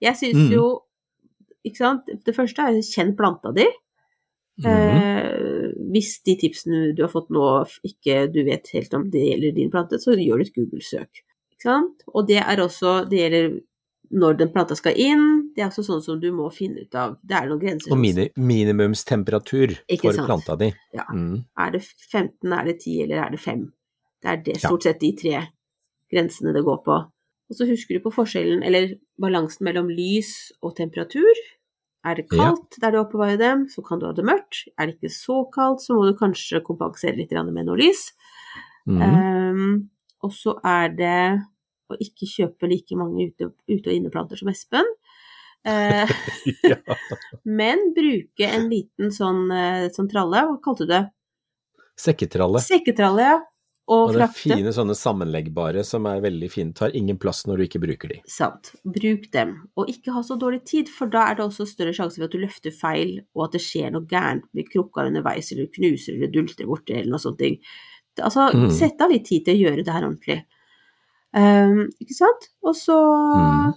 [0.00, 0.52] Jeg syns Mm.
[0.52, 0.82] jo
[1.66, 2.06] Ikke sant.
[2.24, 3.66] Det første er kjenn planta di.
[4.62, 4.66] Mm.
[4.66, 9.54] Eh, hvis de tipsene du har fått nå ikke du vet helt om det gjelder
[9.54, 11.20] din plante, så gjør du et Google-søk.
[11.52, 12.02] Ikke sant?
[12.14, 13.60] Og det er også Det gjelder
[14.10, 15.52] når den planta skal inn.
[15.54, 17.18] Det er også sånn som du må finne ut av.
[17.26, 17.92] Det er noen grenser.
[17.92, 20.26] Og mini, minimumstemperatur for sant.
[20.26, 20.72] planta di.
[20.94, 21.04] Ja.
[21.12, 21.44] Mm.
[21.58, 23.72] Er det 15, er det 10, eller er det 5?
[24.22, 25.48] Det er det, stort sett de tre
[26.12, 26.96] grensene det går på.
[27.48, 31.40] Og så husker du på forskjellen, eller balansen mellom lys og temperatur.
[32.04, 32.52] Er det Ja.
[32.52, 34.68] kaldt der du oppbevarer dem, så kan du ha det mørkt.
[34.78, 38.12] Er det ikke så kaldt, så må du kanskje kompensere litt med noe lys.
[38.86, 39.02] Mm.
[39.02, 39.90] Um,
[40.22, 41.42] og så er det
[41.90, 44.84] å ikke kjøpe like mange ute- ute- og inneplanter som Espen.
[45.64, 46.06] Eh,
[46.64, 46.76] ja.
[47.44, 51.10] men bruke en liten sånn, eh, sånn tralle, hva kalte du det?
[51.98, 52.60] Sekketralle.
[52.62, 53.38] Sekketralle, ja.
[53.88, 56.74] Og, Og det er fine sånne sammenleggbare som er veldig fine.
[56.76, 58.18] Tar ingen plass når du ikke bruker de.
[58.28, 58.74] Sant.
[58.84, 59.54] Bruk dem.
[59.80, 62.34] Og ikke ha så dårlig tid, for da er det også større sjanse for at
[62.34, 66.18] du løfter feil, og at det skjer noe gærent med krukka underveis, eller du knuser
[66.18, 67.40] eller dulter borti, eller noe sånt.
[68.20, 68.70] Altså, Mm.
[68.76, 70.44] sett av litt tid til å gjøre det her ordentlig.
[71.32, 72.48] Um, ikke sant?
[72.62, 73.74] Og så Mm.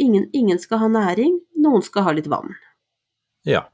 [0.00, 2.56] ingen, ingen skal ha næring, noen skal ha litt vann.
[3.44, 3.66] Ja.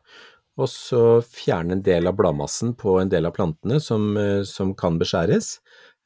[0.61, 4.75] Og så fjerne en del av bladmassen på en del av plantene som, eh, som
[4.79, 5.59] kan beskjæres,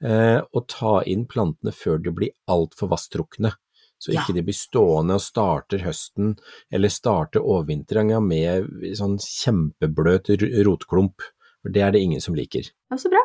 [0.02, 3.52] eh, og ta inn plantene før de blir altfor vasstrukne.
[4.00, 4.20] Så Ja.
[4.22, 6.38] ikke de blir stående og starter høsten,
[6.72, 10.30] eller starter overvintringa med sånn kjempebløt
[10.64, 11.20] rotklump.
[11.62, 12.70] For det er det ingen som liker.
[12.90, 13.24] Ja, så bra.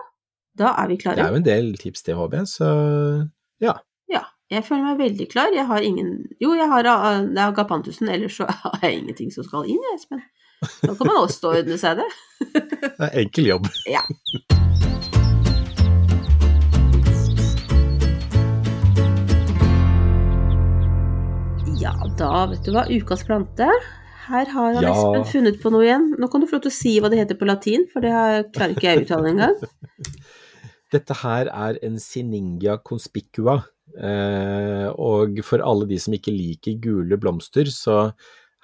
[0.57, 1.15] Da er vi klare.
[1.15, 3.29] Det er jo en del tips til HB, så
[3.61, 3.77] ja.
[4.09, 5.53] Ja, jeg føler meg veldig klar.
[5.53, 9.43] Jeg har ingen Jo, jeg har, det er agapantusen, ellers så har jeg ingenting som
[9.43, 10.21] skal inn, jeg, Espen.
[10.83, 12.09] Da kan man også ordne seg det.
[12.53, 13.67] Det er enkel jobb.
[13.89, 14.03] Ja.
[21.79, 22.85] Ja, da vet du hva.
[22.91, 23.67] Ukas plante.
[24.27, 24.91] Her har han Ja.
[24.93, 26.05] Espen funnet på noe igjen.
[26.19, 28.11] Nå kan du få lov til å si hva det heter på latin, for det
[28.11, 29.55] har- klarer ikke jeg å uttale engang.
[30.93, 33.65] Dette her er en Siningia conspicua,
[33.97, 38.13] eh, og for alle de som ikke liker gule blomster, så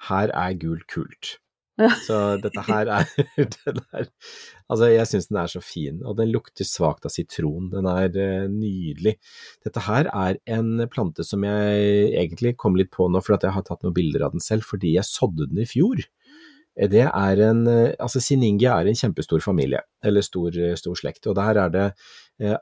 [0.08, 1.38] her er gul kult.
[2.06, 3.10] Så dette her er,
[3.96, 4.08] er
[4.70, 7.70] Altså, jeg syns den er så fin, og den lukter svakt av sitron.
[7.72, 9.16] Den er uh, nydelig.
[9.66, 13.56] Dette her er en plante som jeg egentlig kom litt på nå, for at jeg
[13.56, 16.04] har tatt noen bilder av den selv, fordi jeg sådde den i fjor.
[16.78, 21.26] Eh, Det er en eh, Altså, Siningia er en kjempestor familie, eller stor, stor slekt,
[21.26, 21.88] og der er det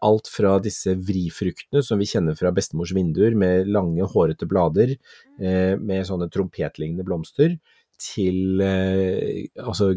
[0.02, 4.96] alt fra disse vrifruktene som vi kjenner fra bestemors vinduer, med lange, hårete blader,
[5.38, 7.54] eh, med sånne trompetlignende blomster,
[8.02, 9.94] til eh, altså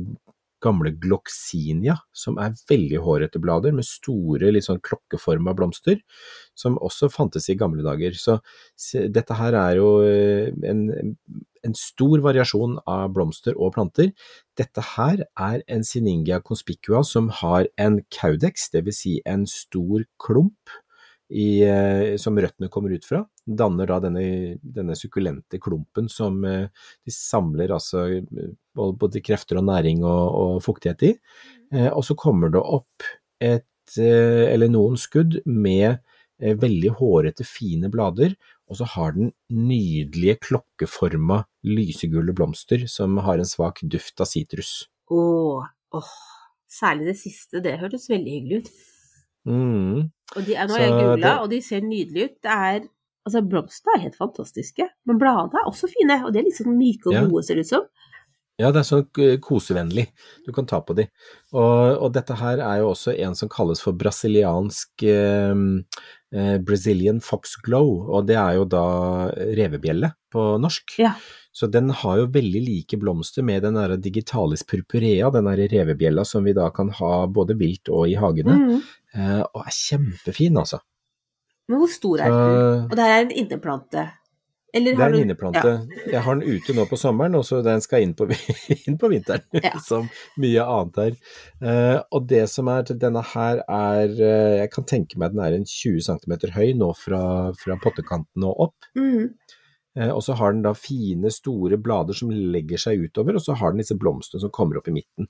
[0.62, 5.98] gamle gloxinia, som er veldig hårete blader, med store, litt sånn klokkeforma blomster,
[6.58, 8.14] som også fantes i gamle dager.
[8.18, 8.38] Så
[9.10, 11.16] dette her er jo eh, en,
[11.66, 14.14] en stor variasjon av blomster og planter.
[14.60, 19.02] Dette her er en Siningia conspicua som har en caudex, dvs.
[19.02, 20.78] Si en stor klump
[21.32, 26.68] i, eh, som røttene kommer ut fra, danner da denne, denne sukkulente klumpen som eh,
[27.06, 28.04] de samler altså
[28.76, 31.12] både krefter og næring og, og fuktighet i.
[31.74, 33.08] Eh, og så kommer det opp
[33.42, 33.68] et,
[33.98, 36.00] eller noen skudd med
[36.42, 38.34] veldig hårete, fine blader,
[38.72, 44.86] og så har den nydelige klokkeforma lysegule blomster som har en svak duft av sitrus.
[45.12, 45.68] Åh,
[45.98, 46.14] åh.
[46.72, 48.72] Særlig det siste, det hørtes veldig hyggelig ut.
[49.50, 50.12] Mm.
[50.36, 52.38] Og de nå har jeg googla, og de ser nydelige ut.
[52.44, 52.82] Det er
[53.22, 56.74] Altså, blomstene er helt fantastiske, men bladene er også fine, og de er litt sånn
[56.74, 57.26] myke og Ja.
[57.30, 57.84] gode, ser det ut som.
[58.58, 60.08] Ja, det er sånn kosevennlig.
[60.44, 61.06] Du kan ta på de.
[61.54, 65.54] Og, og dette her er jo også en som kalles for brasiliansk eh,
[66.34, 70.98] eh, Brazilian foxglow, og det er jo da revebjelle på norsk.
[70.98, 71.14] Ja.
[71.54, 76.54] Så den har jo veldig like blomster med den digitalis purpurea, den revebjella som vi
[76.54, 78.82] da kan ha både vilt og i hagene, Mhm.
[79.16, 80.80] Eh, og er kjempefin, altså.
[81.70, 82.90] Men hvor stor er den?
[82.90, 84.10] Og det her er en inneplante?
[84.74, 85.72] Eller det er en du- inneplante.
[86.08, 88.28] Jeg har den ute nå på sommeren, og så den skal inn på,
[88.88, 89.74] inn på vinteren, Ja.
[89.90, 90.08] som
[90.40, 91.18] mye annet her.
[91.62, 95.44] Eh, og det som er til denne her er eh, Jeg kan tenke meg den
[95.44, 97.22] er en 20 cm høy nå fra,
[97.60, 98.88] fra pottekanten og opp.
[98.96, 99.34] Mm.
[100.00, 103.58] Eh, og så har den da fine, store blader som legger seg utover, og så
[103.60, 105.28] har den disse blomstene som kommer opp i midten.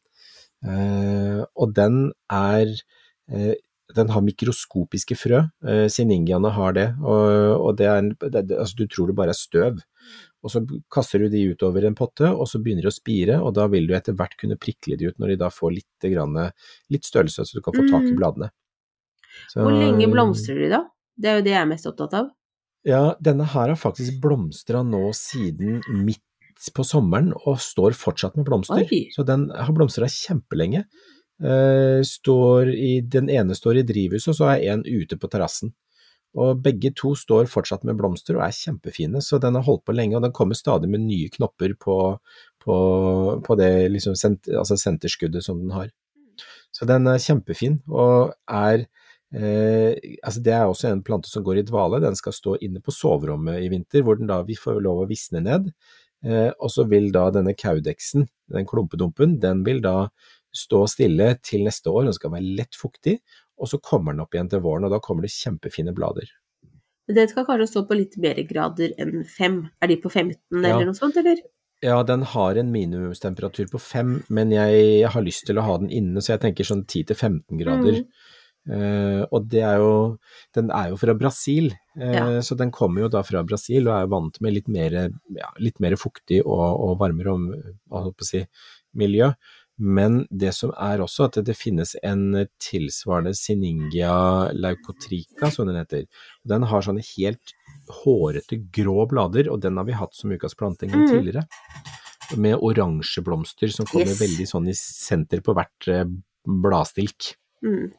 [0.61, 2.69] Eh, og den er
[3.31, 3.55] eh,
[3.95, 5.41] den har mikroskopiske frø.
[5.67, 9.39] Eh, Siningiaene har det, og, og det er det, altså, du tror det bare er
[9.39, 9.81] støv.
[10.41, 13.53] Og så kaster du de utover en potte, og så begynner de å spire, og
[13.53, 16.33] da vil du etter hvert kunne prikle de ut når de da får litt, grann,
[16.89, 18.17] litt størrelse, så du kan få tak i Mm.
[18.17, 18.49] bladene.
[19.49, 20.81] Så- Hvor lenge blomstrer de da?
[21.19, 22.31] Det er jo det jeg er mest opptatt av.
[22.83, 26.19] Ja, denne her har faktisk blomstra nå siden midt
[26.73, 28.81] på sommeren, og står fortsatt med blomster.
[28.89, 29.09] Oi.
[29.15, 30.85] Så den har blomstra kjempelenge.
[31.41, 32.01] Eh,
[32.71, 35.73] i, den ene står i drivhuset, og så er en ute på terrassen.
[36.37, 39.95] Og begge to står fortsatt med blomster og er kjempefine, så den har holdt på
[39.95, 41.97] lenge, og den kommer stadig med nye knopper på,
[42.63, 42.75] på,
[43.43, 45.89] på det liksom, sent, altså senterskuddet som den har.
[46.71, 48.85] Så den er kjempefin, og er
[49.35, 52.79] eh, altså Det er også en plante som går i dvale, den skal stå inne
[52.79, 55.73] på soverommet i vinter, hvor den da vi får lov å visne ned.
[56.23, 60.11] Eh, og så vil da denne kaudeksen, den klumpedumpen, den vil da
[60.55, 63.17] stå stille til neste år, den skal være lett fuktig,
[63.61, 66.29] og så kommer den opp igjen til våren, og da kommer det kjempefine blader.
[67.11, 69.63] Den skal kanskje stå på litt mer grader enn fem.
[69.81, 70.75] Er de på 15 Ja.
[70.75, 71.41] eller noe sånt, eller?
[71.81, 75.89] Ja, den har en minimumstemperatur på fem, men jeg har lyst til å ha den
[75.89, 78.03] inne, så jeg tenker sånn 10-15 grader.
[78.03, 78.05] Mm.
[78.69, 80.17] Uh, og det er jo,
[80.53, 82.25] den er jo fra Brasil, uh, Ja.
[82.45, 84.91] så den kommer jo da fra Brasil og er vant med litt mer,
[85.33, 87.47] ja, litt mer fuktig og, og varmere om,
[88.21, 88.45] si,
[88.93, 89.31] miljø.
[89.79, 96.05] Men det som er også at det finnes en tilsvarende Siningia leucotrica, som den heter.
[96.47, 97.53] Den har sånne helt
[98.03, 101.11] hårete grå blader, og den har vi hatt som ukas plante en gang Mhm.
[101.15, 101.47] tidligere.
[102.37, 104.19] Med oransje blomster som kommer Yes.
[104.21, 106.05] veldig sånn i senter på hvert eh,
[106.45, 107.35] bladstilk.
[107.63, 107.91] Mm.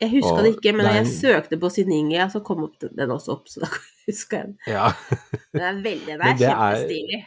[0.00, 3.28] Jeg huska det ikke, men er jeg søkte på Siningia, så kom den- den også
[3.32, 3.66] opp, så da
[4.06, 4.58] huska jeg den.
[4.66, 4.92] Ja.
[5.52, 7.24] Den er veldig, det er- kjempestilig.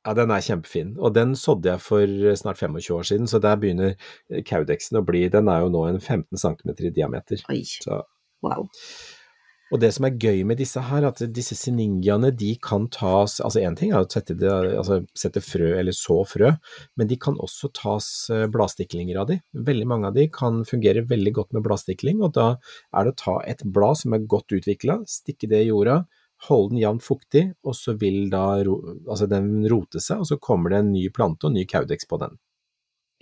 [0.00, 3.58] Ja, den er kjempefin, og den sådde jeg for snart 25 år siden, så der
[3.60, 3.98] begynner
[4.48, 7.42] kaudeksen å bli Den er jo nå en 15 cm i diameter.
[7.52, 7.98] Oi, Så,
[8.40, 8.64] wow.
[9.68, 13.60] og det som er gøy med disse her, at disse siningiaene, de kan tas Altså
[13.60, 16.54] én ting er å sette, det, altså sette frø eller så frø,
[16.96, 19.36] men de kan også tas eh, bladstiklinger av de.
[19.52, 22.54] Veldig mange av de kan fungere veldig godt med bladstikling, og da
[22.96, 26.06] er det å ta et blad som er godt utvikla, stikke det i jorda,
[26.48, 30.70] holde den jevnt fuktig, og så vil da altså den rote seg, og så kommer
[30.72, 32.38] det en ny plante og ny kaudeks på den.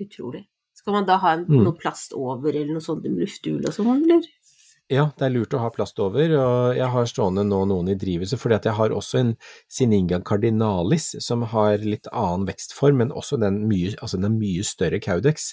[0.01, 0.45] Utrolig.
[0.79, 1.65] Skal man da ha en, Mm.
[1.65, 4.23] noe plast over, eller noe sånt med lufthull og sånn, eller?
[4.89, 7.97] Ja, det er lurt å ha plast over, og jeg har stående nå noen i
[8.01, 9.33] drivhuset, fordi at jeg har også en
[9.69, 14.65] Sininga cardinalis som har litt annen vekstform, men også den mye, altså den er mye
[14.65, 15.51] større caudex.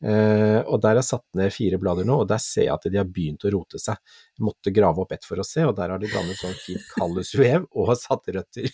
[0.00, 2.88] Eh, og der har jeg satt ned fire blader nå, og der ser jeg at
[2.88, 4.00] de har begynt å rote seg.
[4.38, 6.88] Jeg måtte grave opp ett for å se, og der har de blandet sånn fint
[6.96, 8.72] kaldusvev og satt røtter.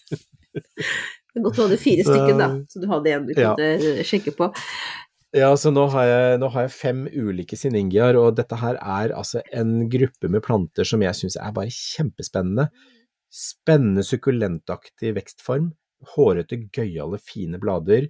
[0.54, 3.56] Det er godt du hadde fire stykker, da, så du hadde en du Ja.
[3.58, 4.52] kunne sjekke på.
[5.34, 9.14] Ja, så nå har, jeg, nå har jeg fem ulike siningiaer, og dette her er
[9.18, 12.68] altså en gruppe med planter som jeg syns er bare kjempespennende.
[13.34, 15.72] Spennende sukkulentaktig vekstform,
[16.14, 18.06] hårete, gøyale, fine blader,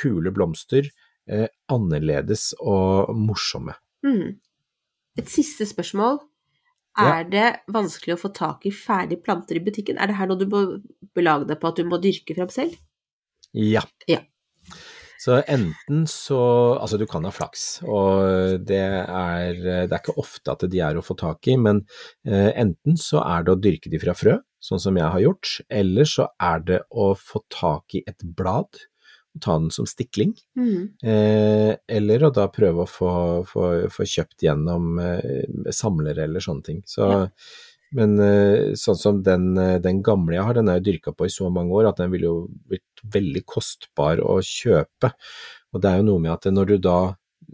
[0.00, 0.90] kule blomster,
[1.30, 3.76] eh, annerledes og morsomme.
[4.02, 4.40] Mm.
[5.22, 6.18] Et siste spørsmål.
[6.98, 7.20] Ja.
[7.20, 9.98] Er det vanskelig å få tak i ferdige planter i butikken?
[9.98, 10.66] Er det her noe du må
[11.14, 12.74] belage deg på at du må dyrke fram selv?
[13.54, 13.86] Ja.
[14.10, 14.24] Ja.
[15.20, 16.38] Så enten så
[16.78, 20.98] Altså, du kan ha flaks, og det er, det er ikke ofte at de er
[20.98, 21.84] å få tak i, men
[22.26, 25.52] eh, enten så er det å dyrke de fra frø, sånn som jeg har gjort,
[25.82, 28.82] eller så er det å få tak i et blad
[29.34, 30.34] og ta den som stikling.
[30.58, 30.94] Mm.
[31.02, 33.12] Eh, eller å da prøve å få,
[33.50, 36.82] få, få kjøpt gjennom eh, samlere eller sånne ting.
[36.86, 37.22] Så, Ja.
[37.94, 41.28] Men eh, sånn som den, eh, den gamle jeg har, den er jo dyrka på
[41.28, 42.38] i så mange år at den ville jo
[42.70, 45.12] blitt veldig kostbar å kjøpe.
[45.74, 46.98] Og det er jo noe med at når du da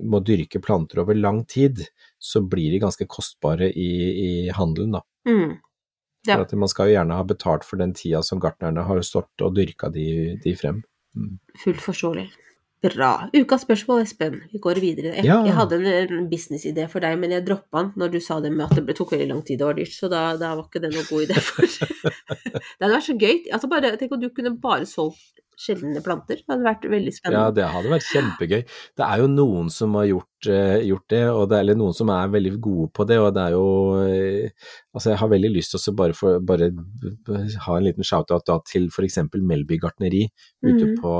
[0.06, 1.82] må dyrke planter over lang tid,
[2.20, 3.90] så blir de ganske kostbare i,
[4.24, 5.02] i handelen, da.
[5.28, 5.58] Mm.
[6.28, 6.36] Ja.
[6.36, 9.44] For at man skal jo gjerne ha betalt for den tida som gartnerne har stått
[9.44, 10.82] og dyrka de, de frem.
[11.64, 12.28] Fullt forståelig.
[12.80, 13.28] Bra.
[13.36, 14.38] Ukas spørsmål, Espen.
[14.52, 15.10] Vi går videre.
[15.18, 15.42] Jeg, Ja.
[15.44, 18.52] jeg hadde en, en businessidé for deg, men jeg droppa den når du sa det
[18.54, 20.64] med at det ble- tok veldig lang tid og var dyrt, så da, da var
[20.64, 21.66] ikke det noen god idé for
[22.80, 23.36] Det hadde vært så gøy.
[23.52, 26.40] Altså bare, tenk om du kunne bare solgt sjeldne planter.
[26.40, 27.42] Det hadde vært veldig spennende.
[27.42, 28.60] Ja, det hadde vært kjempegøy.
[28.98, 32.12] Det er jo noen som har gjort, eh, gjort det, det er eller noen som
[32.14, 33.66] er veldig gode på det, og det er jo
[34.04, 36.70] eh, Altså, jeg har veldig lyst til å bare, bare
[37.66, 39.20] ha en liten shout-out da til f.eks.
[39.36, 40.96] Melby gartneri ute, mm.
[40.98, 41.12] på,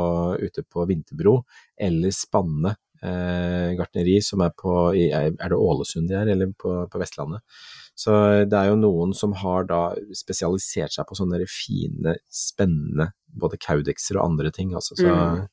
[0.42, 1.36] ute på Vinterbro,
[1.78, 6.74] eller Spanne eh, gartneri som er på i, Er det Ålesund de er, eller på,
[6.90, 7.44] på Vestlandet?
[7.98, 8.12] Så
[8.48, 14.16] det er jo noen som har da spesialisert seg på sånne fine, spennende både kaudekser
[14.16, 14.96] og andre ting, altså.
[14.96, 15.46] Så, Mm.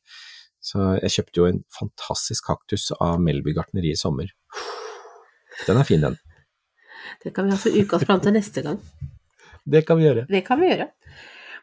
[0.62, 4.32] så jeg kjøpte jo en fantastisk kaktus av Melby gartneri i sommer.
[5.68, 6.18] Den er fin, den.
[7.24, 8.80] Det kan vi ha for ukas plante neste gang.
[9.68, 10.28] Det kan vi gjøre.
[10.30, 10.90] Det kan vi gjøre.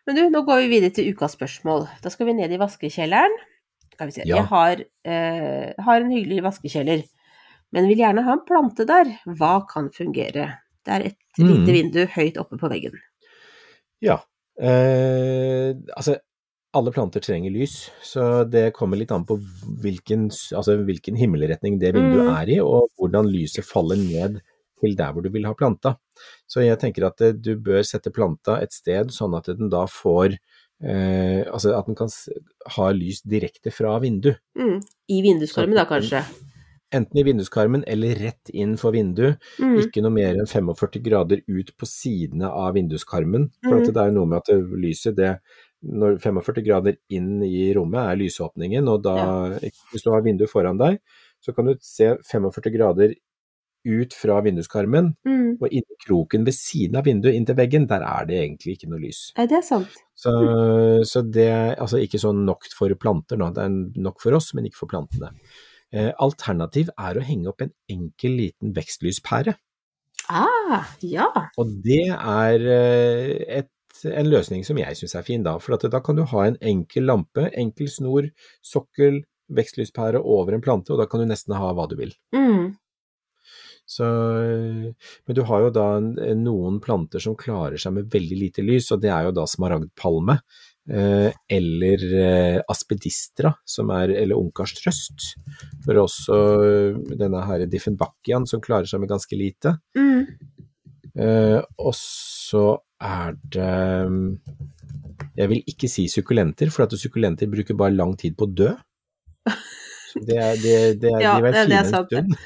[0.07, 1.87] Men du, nå går vi videre til ukas spørsmål.
[2.03, 3.37] Da skal vi ned i vaskekjelleren.
[3.95, 4.25] Skal vi se.
[4.27, 4.37] Ja.
[4.43, 7.05] Jeg har, eh, har en hyggelig vaskekjeller,
[7.72, 9.18] men vil gjerne ha en plante der.
[9.25, 10.59] Hva kan fungere?
[10.85, 11.49] Det er et Mm.
[11.51, 12.93] lite vindu høyt oppe på veggen.
[14.05, 14.20] Ja.
[14.61, 16.16] Eh, altså,
[16.74, 19.37] alle planter trenger lys, så det kommer litt an på
[19.82, 22.35] hvilken, altså, hvilken himmelretning det vinduet Mm.
[22.37, 24.41] er i, og hvordan lyset faller ned
[24.80, 25.97] til der hvor du vil ha planta.
[26.47, 29.87] Så jeg tenker at eh, du bør sette planta et sted sånn at den da
[29.87, 30.37] får
[30.82, 32.09] eh, Altså at den kan
[32.74, 34.35] ha lys direkte fra vindu.
[34.59, 34.82] Mm.
[35.09, 36.24] I vinduskarmen da, kanskje.
[36.95, 39.41] Enten i vinduskarmen eller rett inn for vinduet.
[39.59, 39.75] Mm.
[39.83, 43.51] Ikke noe mer enn 45 grader ut på sidene av vinduskarmen.
[43.65, 43.91] For Mhm.
[43.93, 45.35] det er jo noe med at det, lyset, det
[45.85, 49.17] når 45 grader inn i rommet er lysåpningen, og da,
[49.93, 50.99] hvis du har vinduet foran deg,
[51.45, 53.13] så kan du se 45 grader
[53.85, 55.59] ut fra vinduskarmen, Mm.
[55.61, 58.89] og inn i kroken ved siden av vinduet, inntil veggen, der er det egentlig ikke
[58.89, 59.33] noe lys.
[59.37, 59.93] Nei, det er sant.
[60.17, 60.33] Så,
[61.05, 64.55] så det er altså ikke sånn nok for planter nå, det er nok for oss,
[64.55, 65.35] men ikke for plantene.
[65.95, 69.55] Eh, alternativ er å henge opp en enkel liten vekstlyspære.
[70.33, 71.29] Ah, ja.
[71.61, 73.71] Og det er eh, et,
[74.11, 75.55] en løsning som jeg syns er fin, da.
[75.63, 78.31] For da kan du ha en enkel lampe, enkel snor,
[78.65, 79.23] sokkel,
[79.55, 82.15] vekstlyspære over en plante, og da kan du nesten ha hva du vil.
[82.35, 82.73] Mm.
[83.87, 88.89] Så, men du har jo da noen planter som klarer seg med veldig lite lys,
[88.95, 90.39] og det er jo da smaragdpalme.
[90.85, 95.30] Eh, eller eh, aspedistra, som er, eller ungkars trøst.
[95.85, 99.78] For også eh, denne her diffenbachiaen, som klarer seg med ganske lite.
[99.97, 100.26] Mm.
[101.14, 102.66] Eh, og så
[103.05, 103.74] er det
[105.39, 108.74] Jeg vil ikke si sukkulenter, for at sukkulenter bruker bare lang tid på å dø.
[110.14, 112.37] Det er, det, det er, Ja, de er fine en stund.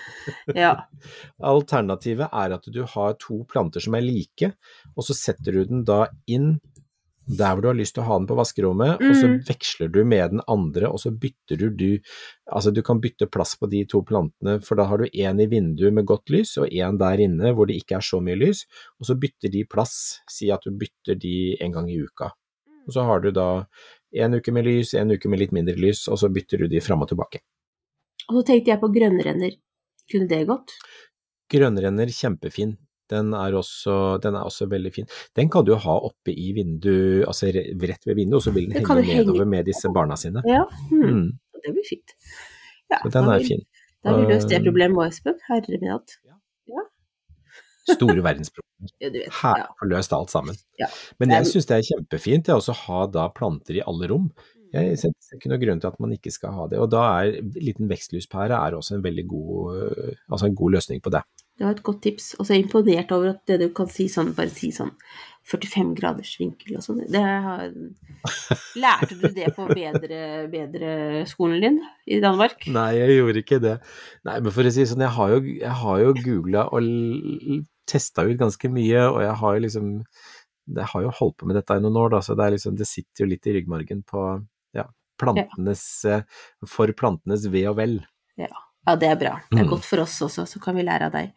[0.56, 0.72] Ja.
[1.52, 4.52] Alternativet er at du har to planter som er like,
[4.94, 6.54] og så setter du den da inn
[7.28, 9.38] der hvor du har lyst til å ha den på vaskerommet, og så Mm.
[9.44, 11.98] veksler du med den andre, og så bytter du, du
[12.50, 15.46] Altså du kan bytte plass på de to plantene, for da har du én i
[15.46, 18.64] vinduet med godt lys, og én der inne hvor det ikke er så mye lys,
[19.00, 20.20] og så bytter de plass.
[20.30, 22.32] Si at du bytter de en gang i uka.
[22.86, 23.66] Og så har du da
[24.14, 26.80] en uke med lys, en uke med litt mindre lys, og så bytter du de
[26.80, 27.40] fram og tilbake.
[28.30, 29.52] Og så tenkte jeg på grønnrenner.
[30.10, 30.72] Kunne det gått?
[31.52, 32.78] Grønnrenner, kjempefin.
[33.10, 35.06] Den er, også, den er også veldig fin.
[35.36, 38.76] Den kan du ha oppe i vindu, altså rett ved vinduet, og så vil den
[38.82, 40.42] Den henge nedover henge- med disse barna sine.
[40.46, 40.64] Ja.
[40.90, 41.08] hmm.
[41.08, 41.28] Mm,
[41.64, 42.14] Det blir fint.
[42.90, 43.64] Ja, så den er vil- fin.
[44.04, 45.38] Da har vi løst det Um, problemet òg, Espen.
[45.48, 46.18] Herre min hatt.
[47.88, 48.64] Store verdensproblemer.
[49.02, 49.32] Ja, vet.
[49.40, 50.54] Her har løst alt sammen.
[50.78, 50.86] Ja.
[51.18, 54.28] Men jeg syns det er kjempefint det å ha da planter i alle rom.
[54.28, 54.68] Mm.
[54.76, 56.78] Jeg ser ser ikke noen grunn til at man ikke skal ha det.
[56.78, 61.10] Og da er liten vekstlyspære er også en veldig god, altså en god løsning på
[61.16, 61.24] det.
[61.58, 62.34] Det var et godt tips.
[62.38, 64.92] Og så er jeg imponert over at det du kan si sånn, bare si sånn
[65.48, 67.00] 45 graders vinkel og sånn.
[67.10, 67.64] Det har...
[68.78, 70.20] Lærte du det på bedre,
[70.52, 70.90] bedre
[71.30, 71.78] skolen din
[72.10, 72.66] i Danmark?
[72.74, 73.74] Nei, jeg gjorde ikke det.
[74.28, 78.26] Nei, men for å si sånn, jeg har jo, jeg har jo googla og testa
[78.28, 79.96] ut ganske mye, og jeg har jo liksom
[80.68, 82.84] Jeg har jo holdt på med dette i noen år, da, så det, liksom, det
[82.84, 84.24] sitter jo litt i ryggmargen på
[84.76, 84.84] ja,
[85.16, 86.18] plantenes ja.
[86.68, 87.94] For plantenes ve og vel.
[88.36, 88.52] Ja,
[88.96, 89.40] det er bra.
[89.50, 89.70] Det er Mm.
[89.70, 91.32] godt for oss også, så kan vi lære av deg.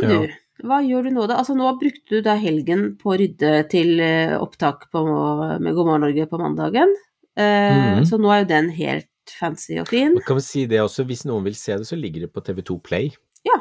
[0.00, 0.34] Men du, Ja.
[0.64, 1.36] hva gjør du nå da?
[1.36, 5.04] Altså nå brukte du da helgen på å rydde til eh, opptak på,
[5.60, 6.94] med God morgen Norge på mandagen.
[7.36, 8.04] Uh, mm.
[8.06, 9.08] Så nå er jo den helt
[9.40, 10.14] fancy og fin.
[10.16, 12.40] Og kan vi si det også, hvis noen vil se det, så ligger det på
[12.40, 13.10] TV2 Play.
[13.44, 13.56] Ja.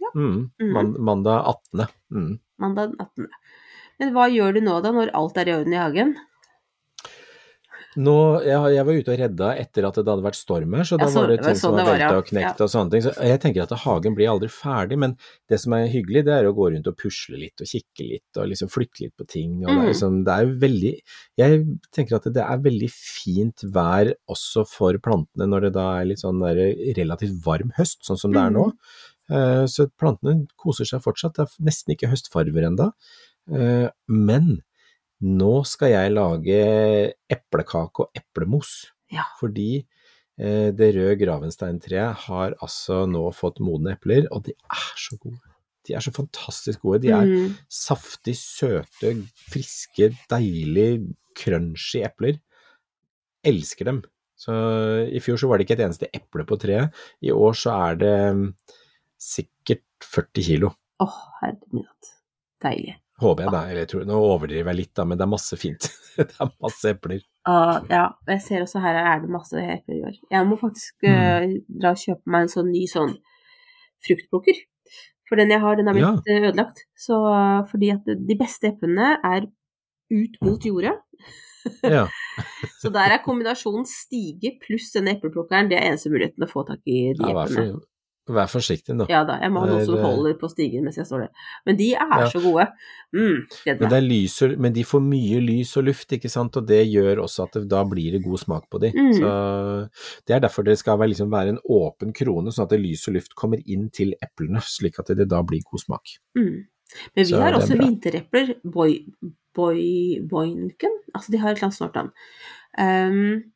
[0.00, 0.08] Ja.
[0.16, 0.72] Mm, Mhm.
[0.72, 1.86] man, mandag 18.
[2.10, 2.38] Mm.
[2.58, 3.28] Mandag 18.
[4.00, 6.16] Men hva gjør du nå da, når alt er i orden i hagen?
[7.98, 8.14] Nå,
[8.46, 11.06] jeg, jeg var ute og redda etter at det hadde vært stormer, så Ja, da
[11.10, 12.18] så- var det det ting som sånn var det velta ja.
[12.20, 13.02] og knekt og sånne ting.
[13.02, 15.16] Så jeg tenker at hagen blir aldri ferdig, men
[15.50, 18.36] det som er hyggelig, det er å gå rundt og pusle litt og kikke litt
[18.38, 19.56] og liksom flytte litt på ting.
[19.64, 19.88] Og det, er Mm.
[19.90, 20.94] liksom, det er veldig
[21.38, 26.04] Jeg tenker at det er veldig fint vær også for plantene når det da er
[26.06, 26.54] litt sånn der
[26.94, 28.72] relativt varm høst, sånn som det er nå.
[29.30, 31.34] Eh, Så plantene koser seg fortsatt.
[31.34, 32.92] Det er nesten ikke høstfarver enda.
[33.52, 34.62] Eh, Men
[35.24, 36.58] nå skal jeg lage
[37.32, 38.72] eplekake og eplemos.
[39.10, 39.24] Ja.
[39.40, 39.80] Fordi
[40.38, 45.40] eh, det røde gravensteintreet har altså nå fått modne epler, og de er så gode.
[45.88, 47.00] De er så fantastisk gode.
[47.06, 47.54] De er Mm.
[47.72, 49.14] saftig, søte,
[49.48, 52.38] friske, deilig, crunchy epler.
[53.46, 54.02] Elsker dem.
[54.38, 54.52] Så
[55.10, 56.92] I fjor så var det ikke et eneste eple på treet.
[57.24, 58.44] I år så er det mm,
[59.18, 60.70] sikkert 40 kilo.
[61.00, 62.12] Åh, oh, herregud.
[62.62, 62.94] Deilig.
[63.18, 65.58] Håper jeg da, eller jeg tror, nå overdriver jeg litt da, men det er masse
[65.58, 65.88] fint.
[66.18, 67.24] det er masse epler.
[67.48, 70.18] Uh, ja, jeg ser også her er det masse epler i år.
[70.30, 73.16] Jeg må faktisk eh, dra og kjøpe meg en sånn ny sånn
[74.06, 74.60] fruktplukker.
[75.28, 76.38] For den jeg har, den har blitt ja.
[76.38, 76.84] ødelagt.
[76.96, 77.18] Så
[77.72, 79.48] fordi at de beste eplene er
[80.14, 80.96] ut mot jordet.
[81.82, 82.06] Ja.
[82.80, 86.80] Så der er kombinasjonen stige pluss denne epleplukkeren, det er eneste muligheten å få tak
[86.88, 87.80] i de eplene.
[88.36, 89.06] Vær forsiktig da.
[89.10, 91.30] Ja da, jeg må ha noen som holder på stigen mens jeg står der.
[91.66, 92.28] Men de er Ja.
[92.28, 92.66] så gode.
[93.14, 96.82] Mm, Men, det lys men de får mye lys og luft, ikke sant, og det
[96.92, 98.90] gjør også at det, da blir det god smak på de.
[98.92, 99.12] Mm.
[99.16, 99.88] Så
[100.26, 103.08] Det er derfor det skal være, liksom, være en åpen krone, sånn at det lys
[103.08, 106.18] og luft kommer inn til eplene, slik at det da blir god smak.
[106.36, 106.66] Mm.
[107.16, 108.98] Men vi Så har også vinterepler, boy,
[109.54, 112.12] boy, boynken, altså de har et eller annet snart navn.
[112.78, 113.52] Um,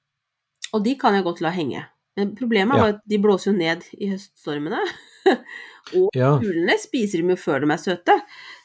[0.72, 1.84] og de kan jeg godt la henge.
[2.16, 2.86] Men problemet Ja.
[2.86, 4.80] er at de blåser jo ned i høststormene.
[5.96, 8.18] og Ja, fuglene spiser dem jo før de er søte.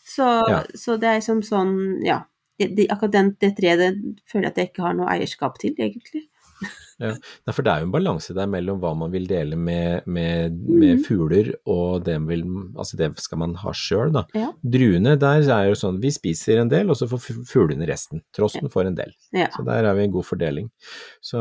[0.08, 0.64] Så, Ja.
[0.76, 1.76] så det er liksom sånn,
[2.06, 2.24] ja.
[2.60, 3.92] De, de, akkurat den, det treet det
[4.26, 6.24] føler jeg at jeg ikke har noe eierskap til, egentlig.
[7.48, 10.58] Nei, for det er jo en balanse der mellom hva man vil dele med, med,
[10.66, 11.04] med mm.
[11.06, 12.44] fugler, og det, vil,
[12.74, 14.26] altså det skal man ha sjøl, da.
[14.38, 14.50] Ja.
[14.78, 18.24] Druene, der er jo sånn vi spiser en del, og så får fuglene resten.
[18.36, 19.14] Trosten får en del.
[19.36, 19.52] Ja.
[19.54, 20.72] Så der er vi en god fordeling.
[21.22, 21.40] Så,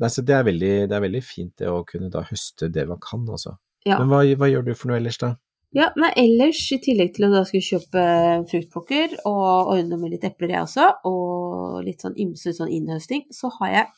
[0.00, 2.88] nei, så det, er veldig, det er veldig fint det å kunne da høste det
[2.88, 3.58] man kan, altså.
[3.86, 4.00] Ja.
[4.00, 5.36] Men hva, hva gjør du for noe ellers, da?
[5.76, 8.02] Ja, men ellers, i tillegg til å da skulle kjøpe
[8.48, 13.50] fruktplukker og ordne med litt epler, jeg også, og litt sånn ymse sånn innhøsting, så
[13.58, 13.88] har jeg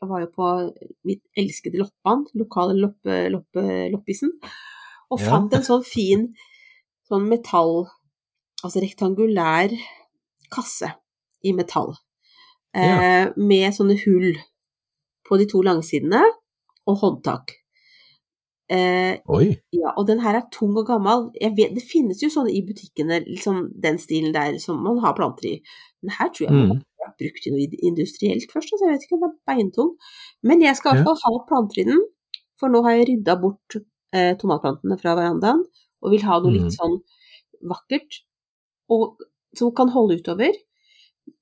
[0.00, 0.46] Jeg var jo på
[1.08, 4.32] mitt elskede Loppan, lokale loppe, loppe, loppisen,
[5.10, 5.30] og Ja.
[5.30, 6.34] fant en sånn fin
[7.08, 7.86] sånn metall,
[8.64, 9.70] altså rektangulær
[10.50, 10.92] kasse
[11.44, 11.94] i metall,
[12.74, 14.34] eh, med sånne hull
[15.24, 16.22] på de to langsidene,
[16.86, 17.52] og håndtak.
[18.68, 21.30] Eh, Oi, ja, og den her er tung og gammel.
[21.40, 25.14] Jeg vet, det finnes jo sånne i butikkene, liksom den stilen der som man har
[25.14, 25.62] planter i.
[26.02, 26.82] Den her tror jeg Mm.
[27.20, 29.92] Brukt i noe industrielt først, altså jeg vet ikke, den er beintung.
[30.42, 32.02] Men jeg skal i hvert fall ha planter i den,
[32.60, 35.64] for nå har jeg rydda bort eh, tomatplantene fra verandaen,
[36.02, 36.98] og vil ha noe litt sånn
[37.66, 38.20] vakkert,
[38.92, 39.22] og,
[39.56, 40.54] som kan holde utover.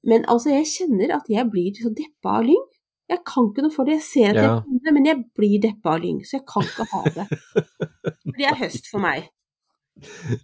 [0.06, 2.62] Men altså, jeg kjenner at jeg blir så deppa av lyng.
[3.10, 3.98] Jeg kan ikke noe for det.
[3.98, 4.42] Jeg ser at Ja.
[4.42, 7.26] jeg kan det, men jeg blir deppa av lyng, så jeg kan ikke ha det.
[8.24, 9.28] For det er høst for meg.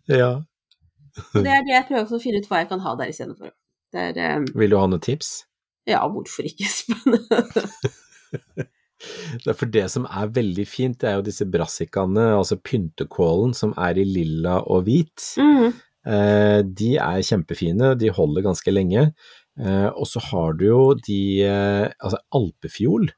[0.09, 0.43] ja.
[1.35, 3.51] Og det er det jeg prøver å finne ut hva jeg kan ha der istedenfor.
[3.95, 5.45] Er eh, Vil du ha noen tips?
[5.89, 6.67] Ja, hvorfor ikke?
[9.41, 13.55] Det er for det som er veldig fint, det er jo disse brassikaene, altså pyntekålen
[13.57, 15.25] som er i lilla og hvit.
[15.41, 15.73] Mm.
[16.15, 19.11] Eh, de er kjempefine, de holder ganske lenge.
[19.61, 23.11] Eh, og så har du jo de eh, Altså alpefiol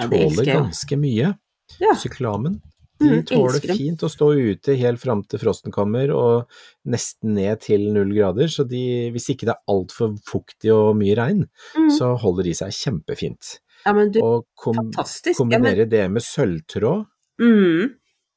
[0.00, 1.34] tåler ja, ganske mye.
[1.82, 1.94] Ja.
[1.98, 2.58] Syklamen.
[3.04, 6.48] De Mm, tåler mm, fint å stå ute helt fram til frosten kommer, og
[6.88, 8.48] nesten ned til null grader.
[8.48, 11.44] Så de, hvis ikke det er altfor fuktig og mye regn,
[11.76, 11.90] Mm.
[11.90, 13.58] så holder de seg kjempefint.
[13.84, 15.44] Ja, men du, Og kom, fantastisk.
[15.50, 17.04] Ja, men, det med sølvtråd,
[17.40, 17.90] mm.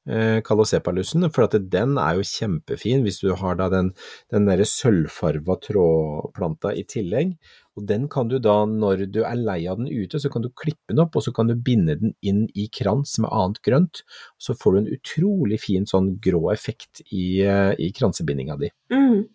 [0.10, 3.94] eh, kalosepalussen, for at den er jo kjempefin hvis du har da den,
[4.32, 7.38] den derre sølvfarva trådplanta i tillegg.
[7.78, 10.50] Og den kan du da, når du er lei av den ute, så kan du
[10.50, 14.02] klippe den opp, og så kan du binde den inn i krans med annet grønt.
[14.42, 18.72] Så får du en utrolig fin sånn grå effekt i, eh, i kransebindinga di.
[18.94, 19.28] Mm.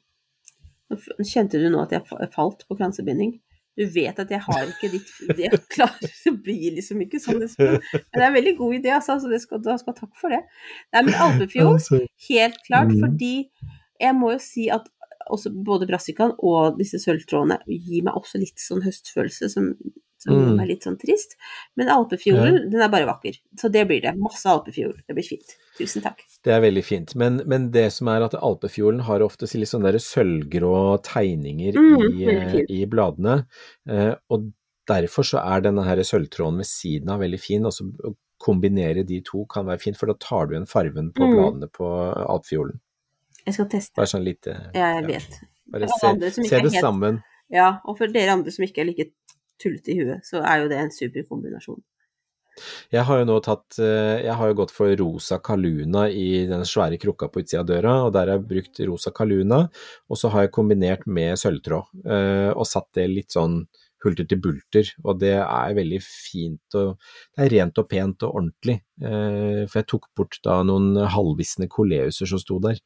[1.22, 3.36] Kjente du nå at jeg falt på kransebinding?
[3.78, 7.44] Du vet at jeg har ikke ditt Det klarer det blir liksom ikke sånn.
[7.46, 7.78] Espen.
[7.78, 9.16] Men det er en veldig god idé, altså.
[9.22, 10.42] Så det skal, du skal takk for det.
[10.92, 11.80] Nei, men alpefjord,
[12.28, 12.92] helt klart.
[12.92, 13.06] Mm.
[13.06, 13.36] Fordi
[14.02, 14.90] jeg må jo si at
[15.30, 19.74] også både brassikaen og disse sølvtrådene gir meg også litt sånn høstfølelse som,
[20.22, 20.60] som Mm.
[20.62, 21.36] er litt sånn trist.
[21.76, 23.38] Men alpefjorden, den er bare vakker.
[23.58, 24.14] Så det blir det.
[24.16, 25.02] Masse alpefjord.
[25.08, 25.56] Det blir fint.
[25.78, 26.22] Tusen takk.
[26.44, 27.14] Det er veldig fint.
[27.16, 32.24] Men, men det som er at alpefjolen har ofte litt sånne sølvgrå tegninger Mm, i,
[32.30, 33.46] eh, i bladene.
[33.88, 34.52] Eh, og
[34.88, 37.62] derfor så er denne her sølvtråden ved siden av veldig fin.
[37.66, 41.34] Å kombinere de to kan være fint, for da tar du igjen farven på Mm.
[41.36, 41.86] bladene på
[42.28, 42.80] alpefjolen.
[43.46, 43.94] Jeg skal teste.
[43.98, 45.38] Bare sånn litt eh, Ja, jeg ja, vet.
[45.72, 47.22] Bare se, se det helt- sammen.
[47.52, 49.10] Ja, og for dere andre som ikke er like
[49.60, 51.82] tullete i huet, så er jo det en super kombinasjon.
[52.92, 56.66] Jeg har jo nå tatt eh, Jeg har jo gått for rosa kaluna i den
[56.68, 59.62] svære krukka på utsida av døra, og der har jeg brukt rosa kaluna,
[60.08, 63.62] og så har jeg kombinert med sølvtråd, eh, og satt det litt sånn
[64.04, 68.34] hulter til bulter, og det er veldig fint og det er rent og pent og
[68.40, 68.80] ordentlig.
[69.00, 72.80] Eh, for jeg tok bort da noen halvvisne koleuser som sto der.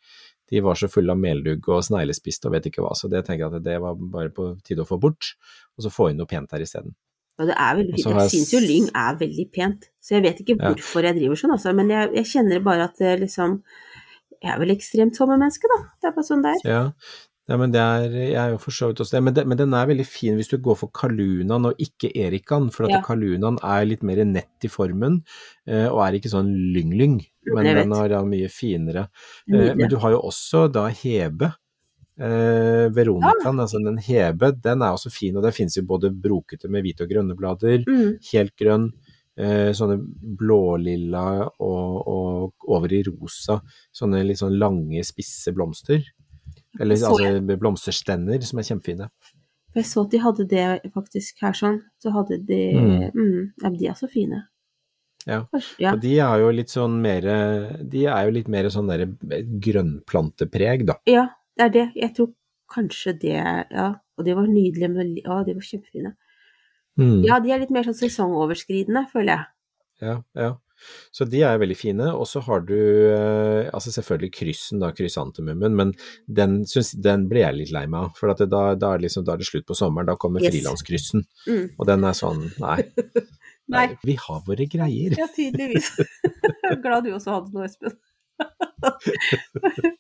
[0.50, 3.46] De var så fulle av meldugg og sneglespist og vet ikke hva, så det tenker
[3.46, 5.32] jeg at det var bare på tide å få bort,
[5.76, 6.94] og så få inn noe pent her isteden.
[7.36, 8.06] Ja, det er veldig fint.
[8.06, 10.70] Jeg jeg syns jo lyng er veldig pent, så jeg vet ikke Ja.
[10.70, 11.74] hvorfor jeg driver sånn, altså.
[11.76, 13.62] Men jeg, jeg kjenner bare at det liksom
[14.42, 15.78] Jeg er vel ekstremt sommermenneske, da.
[16.00, 16.64] Det er bare sånn det er.
[16.68, 16.80] Ja,
[17.48, 19.22] Ja, men det er, jeg er jo for så vidt også det.
[19.22, 22.70] Men, det, men den er veldig fin hvis du går for Kalunaen og ikke Erikan,
[22.74, 23.02] for at Ja.
[23.06, 25.20] Kalunaen er litt mer nett i formen,
[25.68, 27.20] eh, og er ikke sånn lyng-lyng,
[27.54, 29.06] men den er da mye finere.
[29.52, 31.52] Eh, men du har jo også da Hebe.
[32.18, 36.66] Eh, Veronicaen, altså den Hebe, den er også fin, og det finnes jo både brokete
[36.68, 38.18] med hvite og grønne blader, Mm.
[38.32, 38.90] helt grønn,
[39.38, 39.98] eh, sånne
[40.38, 43.60] blålilla og, og over i rosa,
[43.94, 46.02] sånne litt sånn lange, spisse blomster.
[46.80, 49.08] Eller Så altså blomsterstender som er kjempefine.
[49.72, 51.80] For jeg så at de hadde det faktisk her sånn.
[52.02, 53.10] Så hadde de Mm.
[53.14, 53.52] mm.
[53.62, 54.42] Ja, men de er så fine.
[55.26, 55.40] Ja.
[55.52, 55.92] Kanskje, ja.
[55.92, 57.20] Og de er jo litt sånn mer
[57.82, 59.08] De er jo litt mer sånn derre
[59.60, 60.94] grønnplantepreg, da.
[61.06, 61.86] ja, det er det.
[61.96, 62.32] Jeg tror
[62.72, 63.36] kanskje det
[63.70, 63.94] Ja.
[64.18, 66.14] Og de var nydelige, men ja, de var kjempefine.
[66.98, 67.22] Mm.
[67.26, 69.44] Ja, de er litt mer sånn sesongoverskridende, føler jeg.
[70.00, 70.54] Ja, ja.
[71.14, 72.08] Så de er veldig fine.
[72.14, 75.94] Og så har du eh, altså selvfølgelig kryssen, da, krysantemummen, men
[76.26, 78.12] den, synes, den ble jeg litt lei meg av.
[78.18, 80.52] For da, da, er liksom, da er det slutt på sommeren, da kommer Yes.
[80.52, 81.24] frilanskryssen.
[81.48, 81.64] Mm.
[81.78, 82.80] Og den er sånn, nei.
[83.66, 83.88] Nei.
[84.06, 85.16] Vi har våre greier.
[85.18, 85.88] Ja, tydeligvis.
[86.84, 87.96] Glad du også hadde noe, Espen.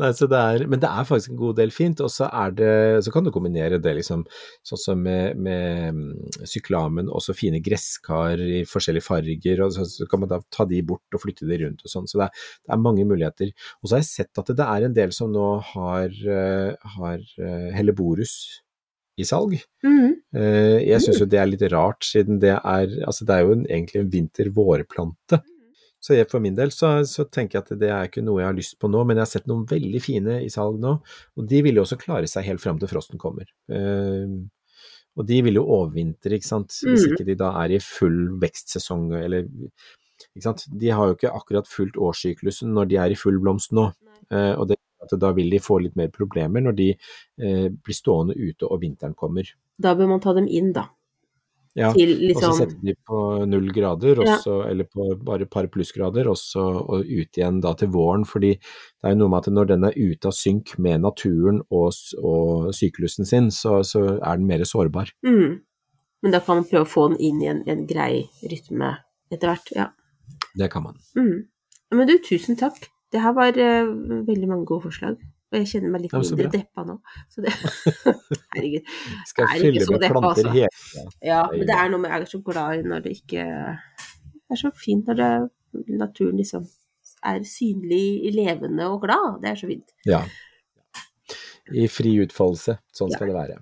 [0.00, 2.26] Nei, så det er, men det er faktisk en god del fint, og så
[2.58, 2.70] det,
[3.06, 4.24] så kan du kombinere det liksom,
[4.66, 10.08] sånn som med, med mm, syklamen, også fine gresskar i forskjellige farger, og så, så
[10.10, 12.42] kan man da ta de bort og flytte de rundt og sånn, så det er,
[12.66, 13.54] det er mange muligheter.
[13.80, 17.18] Og så har jeg sett at det er en del som nå har, eh, har
[17.22, 18.36] eh, helleborus
[19.20, 19.56] i salg.
[19.86, 20.14] Mm.
[20.34, 23.54] Eh, Jeg syns jo det er litt rart, siden det er, altså det er jo
[23.54, 25.38] en, egentlig en vinter-vårplante.
[26.04, 28.50] Så jeg, for min del så, så tenker jeg at det er ikke noe jeg
[28.50, 30.98] har lyst på nå, men jeg har sett noen veldig fine i salg nå,
[31.38, 33.48] og de vil jo også klare seg helt fram til frosten kommer.
[33.72, 34.44] Uh,
[35.14, 37.12] og de vil jo overvintre, ikke sant, hvis Mm.
[37.14, 40.66] ikke de da er i full vekstsesong, eller ikke sant.
[40.68, 43.92] De har jo ikke akkurat fulgt årssyklusen når de er i full blomst nå,
[44.32, 44.78] Uh, og det
[45.20, 49.12] da vil de få litt mer problemer når de uh, blir stående ute og vinteren
[49.12, 49.50] kommer.
[49.76, 50.86] Da bør man ta dem inn, da.
[51.74, 53.20] Ja, Til og så liksom setter de på
[53.50, 54.70] null grader, også, Ja.
[54.70, 58.24] eller på bare et par plussgrader, og så og ut igjen da til våren.
[58.24, 61.62] Fordi det er jo noe med at når den er ute av synk med naturen
[61.70, 61.90] og,
[62.22, 65.10] og syklusen sin, så, så er den mer sårbar.
[65.26, 65.60] mm.
[66.24, 68.94] Men da kan man prøve å få den inn i en, en grei rytme
[69.34, 69.72] etter hvert.
[69.76, 69.90] Ja.
[70.56, 70.96] Det kan man.
[71.18, 71.42] Mm.
[71.92, 72.86] Men du, tusen takk.
[73.12, 73.90] Det her var uh,
[74.24, 75.18] veldig mange gode forslag.
[75.54, 76.96] Og jeg kjenner meg litt mindre deppa nå.
[77.30, 77.52] Så det
[78.56, 78.88] Herregud.
[79.30, 80.54] Skal ikke fylle med deppa, planter altså.
[80.56, 81.04] hele.
[81.22, 84.56] Ja, men det er noe med Jeg er så glad i når det ikke Det
[84.56, 85.30] er så fint når det,
[85.94, 86.66] naturen liksom
[87.24, 89.38] er synlig, levende og glad.
[89.40, 89.94] Det er så fint.
[90.04, 90.20] Ja.
[91.72, 92.74] I fri utfoldelse.
[92.92, 93.16] Sånn Ja.
[93.16, 93.56] skal det være.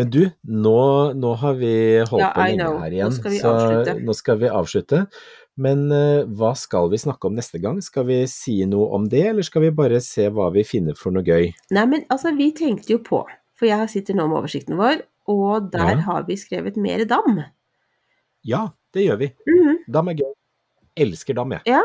[0.00, 0.80] Men du, nå,
[1.14, 4.16] nå har vi holdt Ja, på lenge her her Nå igjen, skal vi så nå
[4.18, 5.06] skal vi avslutte.
[5.56, 7.78] Men eh, hva skal vi snakke om neste gang?
[7.80, 11.14] Skal vi si noe om det, eller skal vi bare se hva vi finner for
[11.16, 11.48] noe gøy?
[11.72, 13.22] Nei, men altså, vi tenkte jo på
[13.56, 15.00] For jeg sitter nå med oversikten vår,
[15.32, 16.02] og der Ja.
[16.10, 17.38] har vi skrevet mer dam.
[18.44, 19.30] Ja, det gjør vi.
[19.48, 19.78] Mhm.
[19.88, 20.32] Dam er gøy.
[20.96, 21.62] Elsker dam, jeg.
[21.66, 21.80] Ja.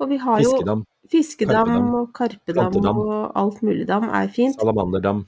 [0.00, 2.98] Og vi har jo Fiskedam, fiskedam karpedam, og karpedam plantedam.
[2.98, 4.56] og alt mulig dam er fint.
[4.58, 5.26] salamanderdam.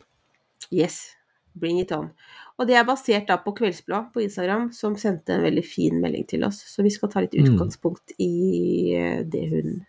[0.72, 1.14] Yes,
[1.54, 2.10] bring it on.
[2.58, 6.26] Og det er basert da på Kveldsblad på Instagram, som sendte en veldig fin melding
[6.30, 6.60] til oss.
[6.70, 7.48] Så vi skal ta litt Mm.
[7.56, 9.80] utgangspunkt i eh, det hun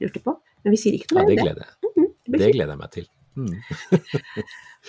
[0.00, 0.32] lurte på.
[0.64, 1.44] Men vi sier ikke noe mer ja, om det.
[1.44, 2.08] gleder Mm -hmm.
[2.32, 3.06] det det gleder jeg meg til.
[3.36, 3.54] Mm.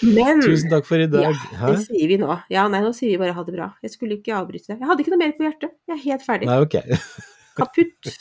[0.16, 1.34] Men Tusen takk for i dag.
[1.54, 2.40] Ja, det sier vi nå.
[2.50, 3.74] Ja, nei, nå sier vi bare ha det bra.
[3.84, 4.80] Jeg skulle ikke avbryte det.
[4.80, 5.72] Jeg hadde ikke noe mer på hjertet.
[5.88, 6.46] Jeg er helt ferdig.
[6.46, 6.76] Nei, ok.
[7.60, 8.12] Kaputt.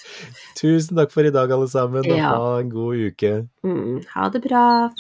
[0.57, 2.31] Tusen takk for i dag, alle sammen, og Ja.
[2.35, 3.49] ha en god uke.
[3.65, 4.91] Mm, ha det bra.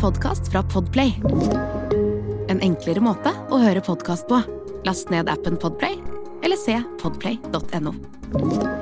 [0.00, 1.14] Podkast fra Podplay.
[2.48, 4.40] En enklere måte å høre podkast på.
[4.88, 5.98] Last ned appen Podplay,
[6.42, 8.79] eller se podplay.no.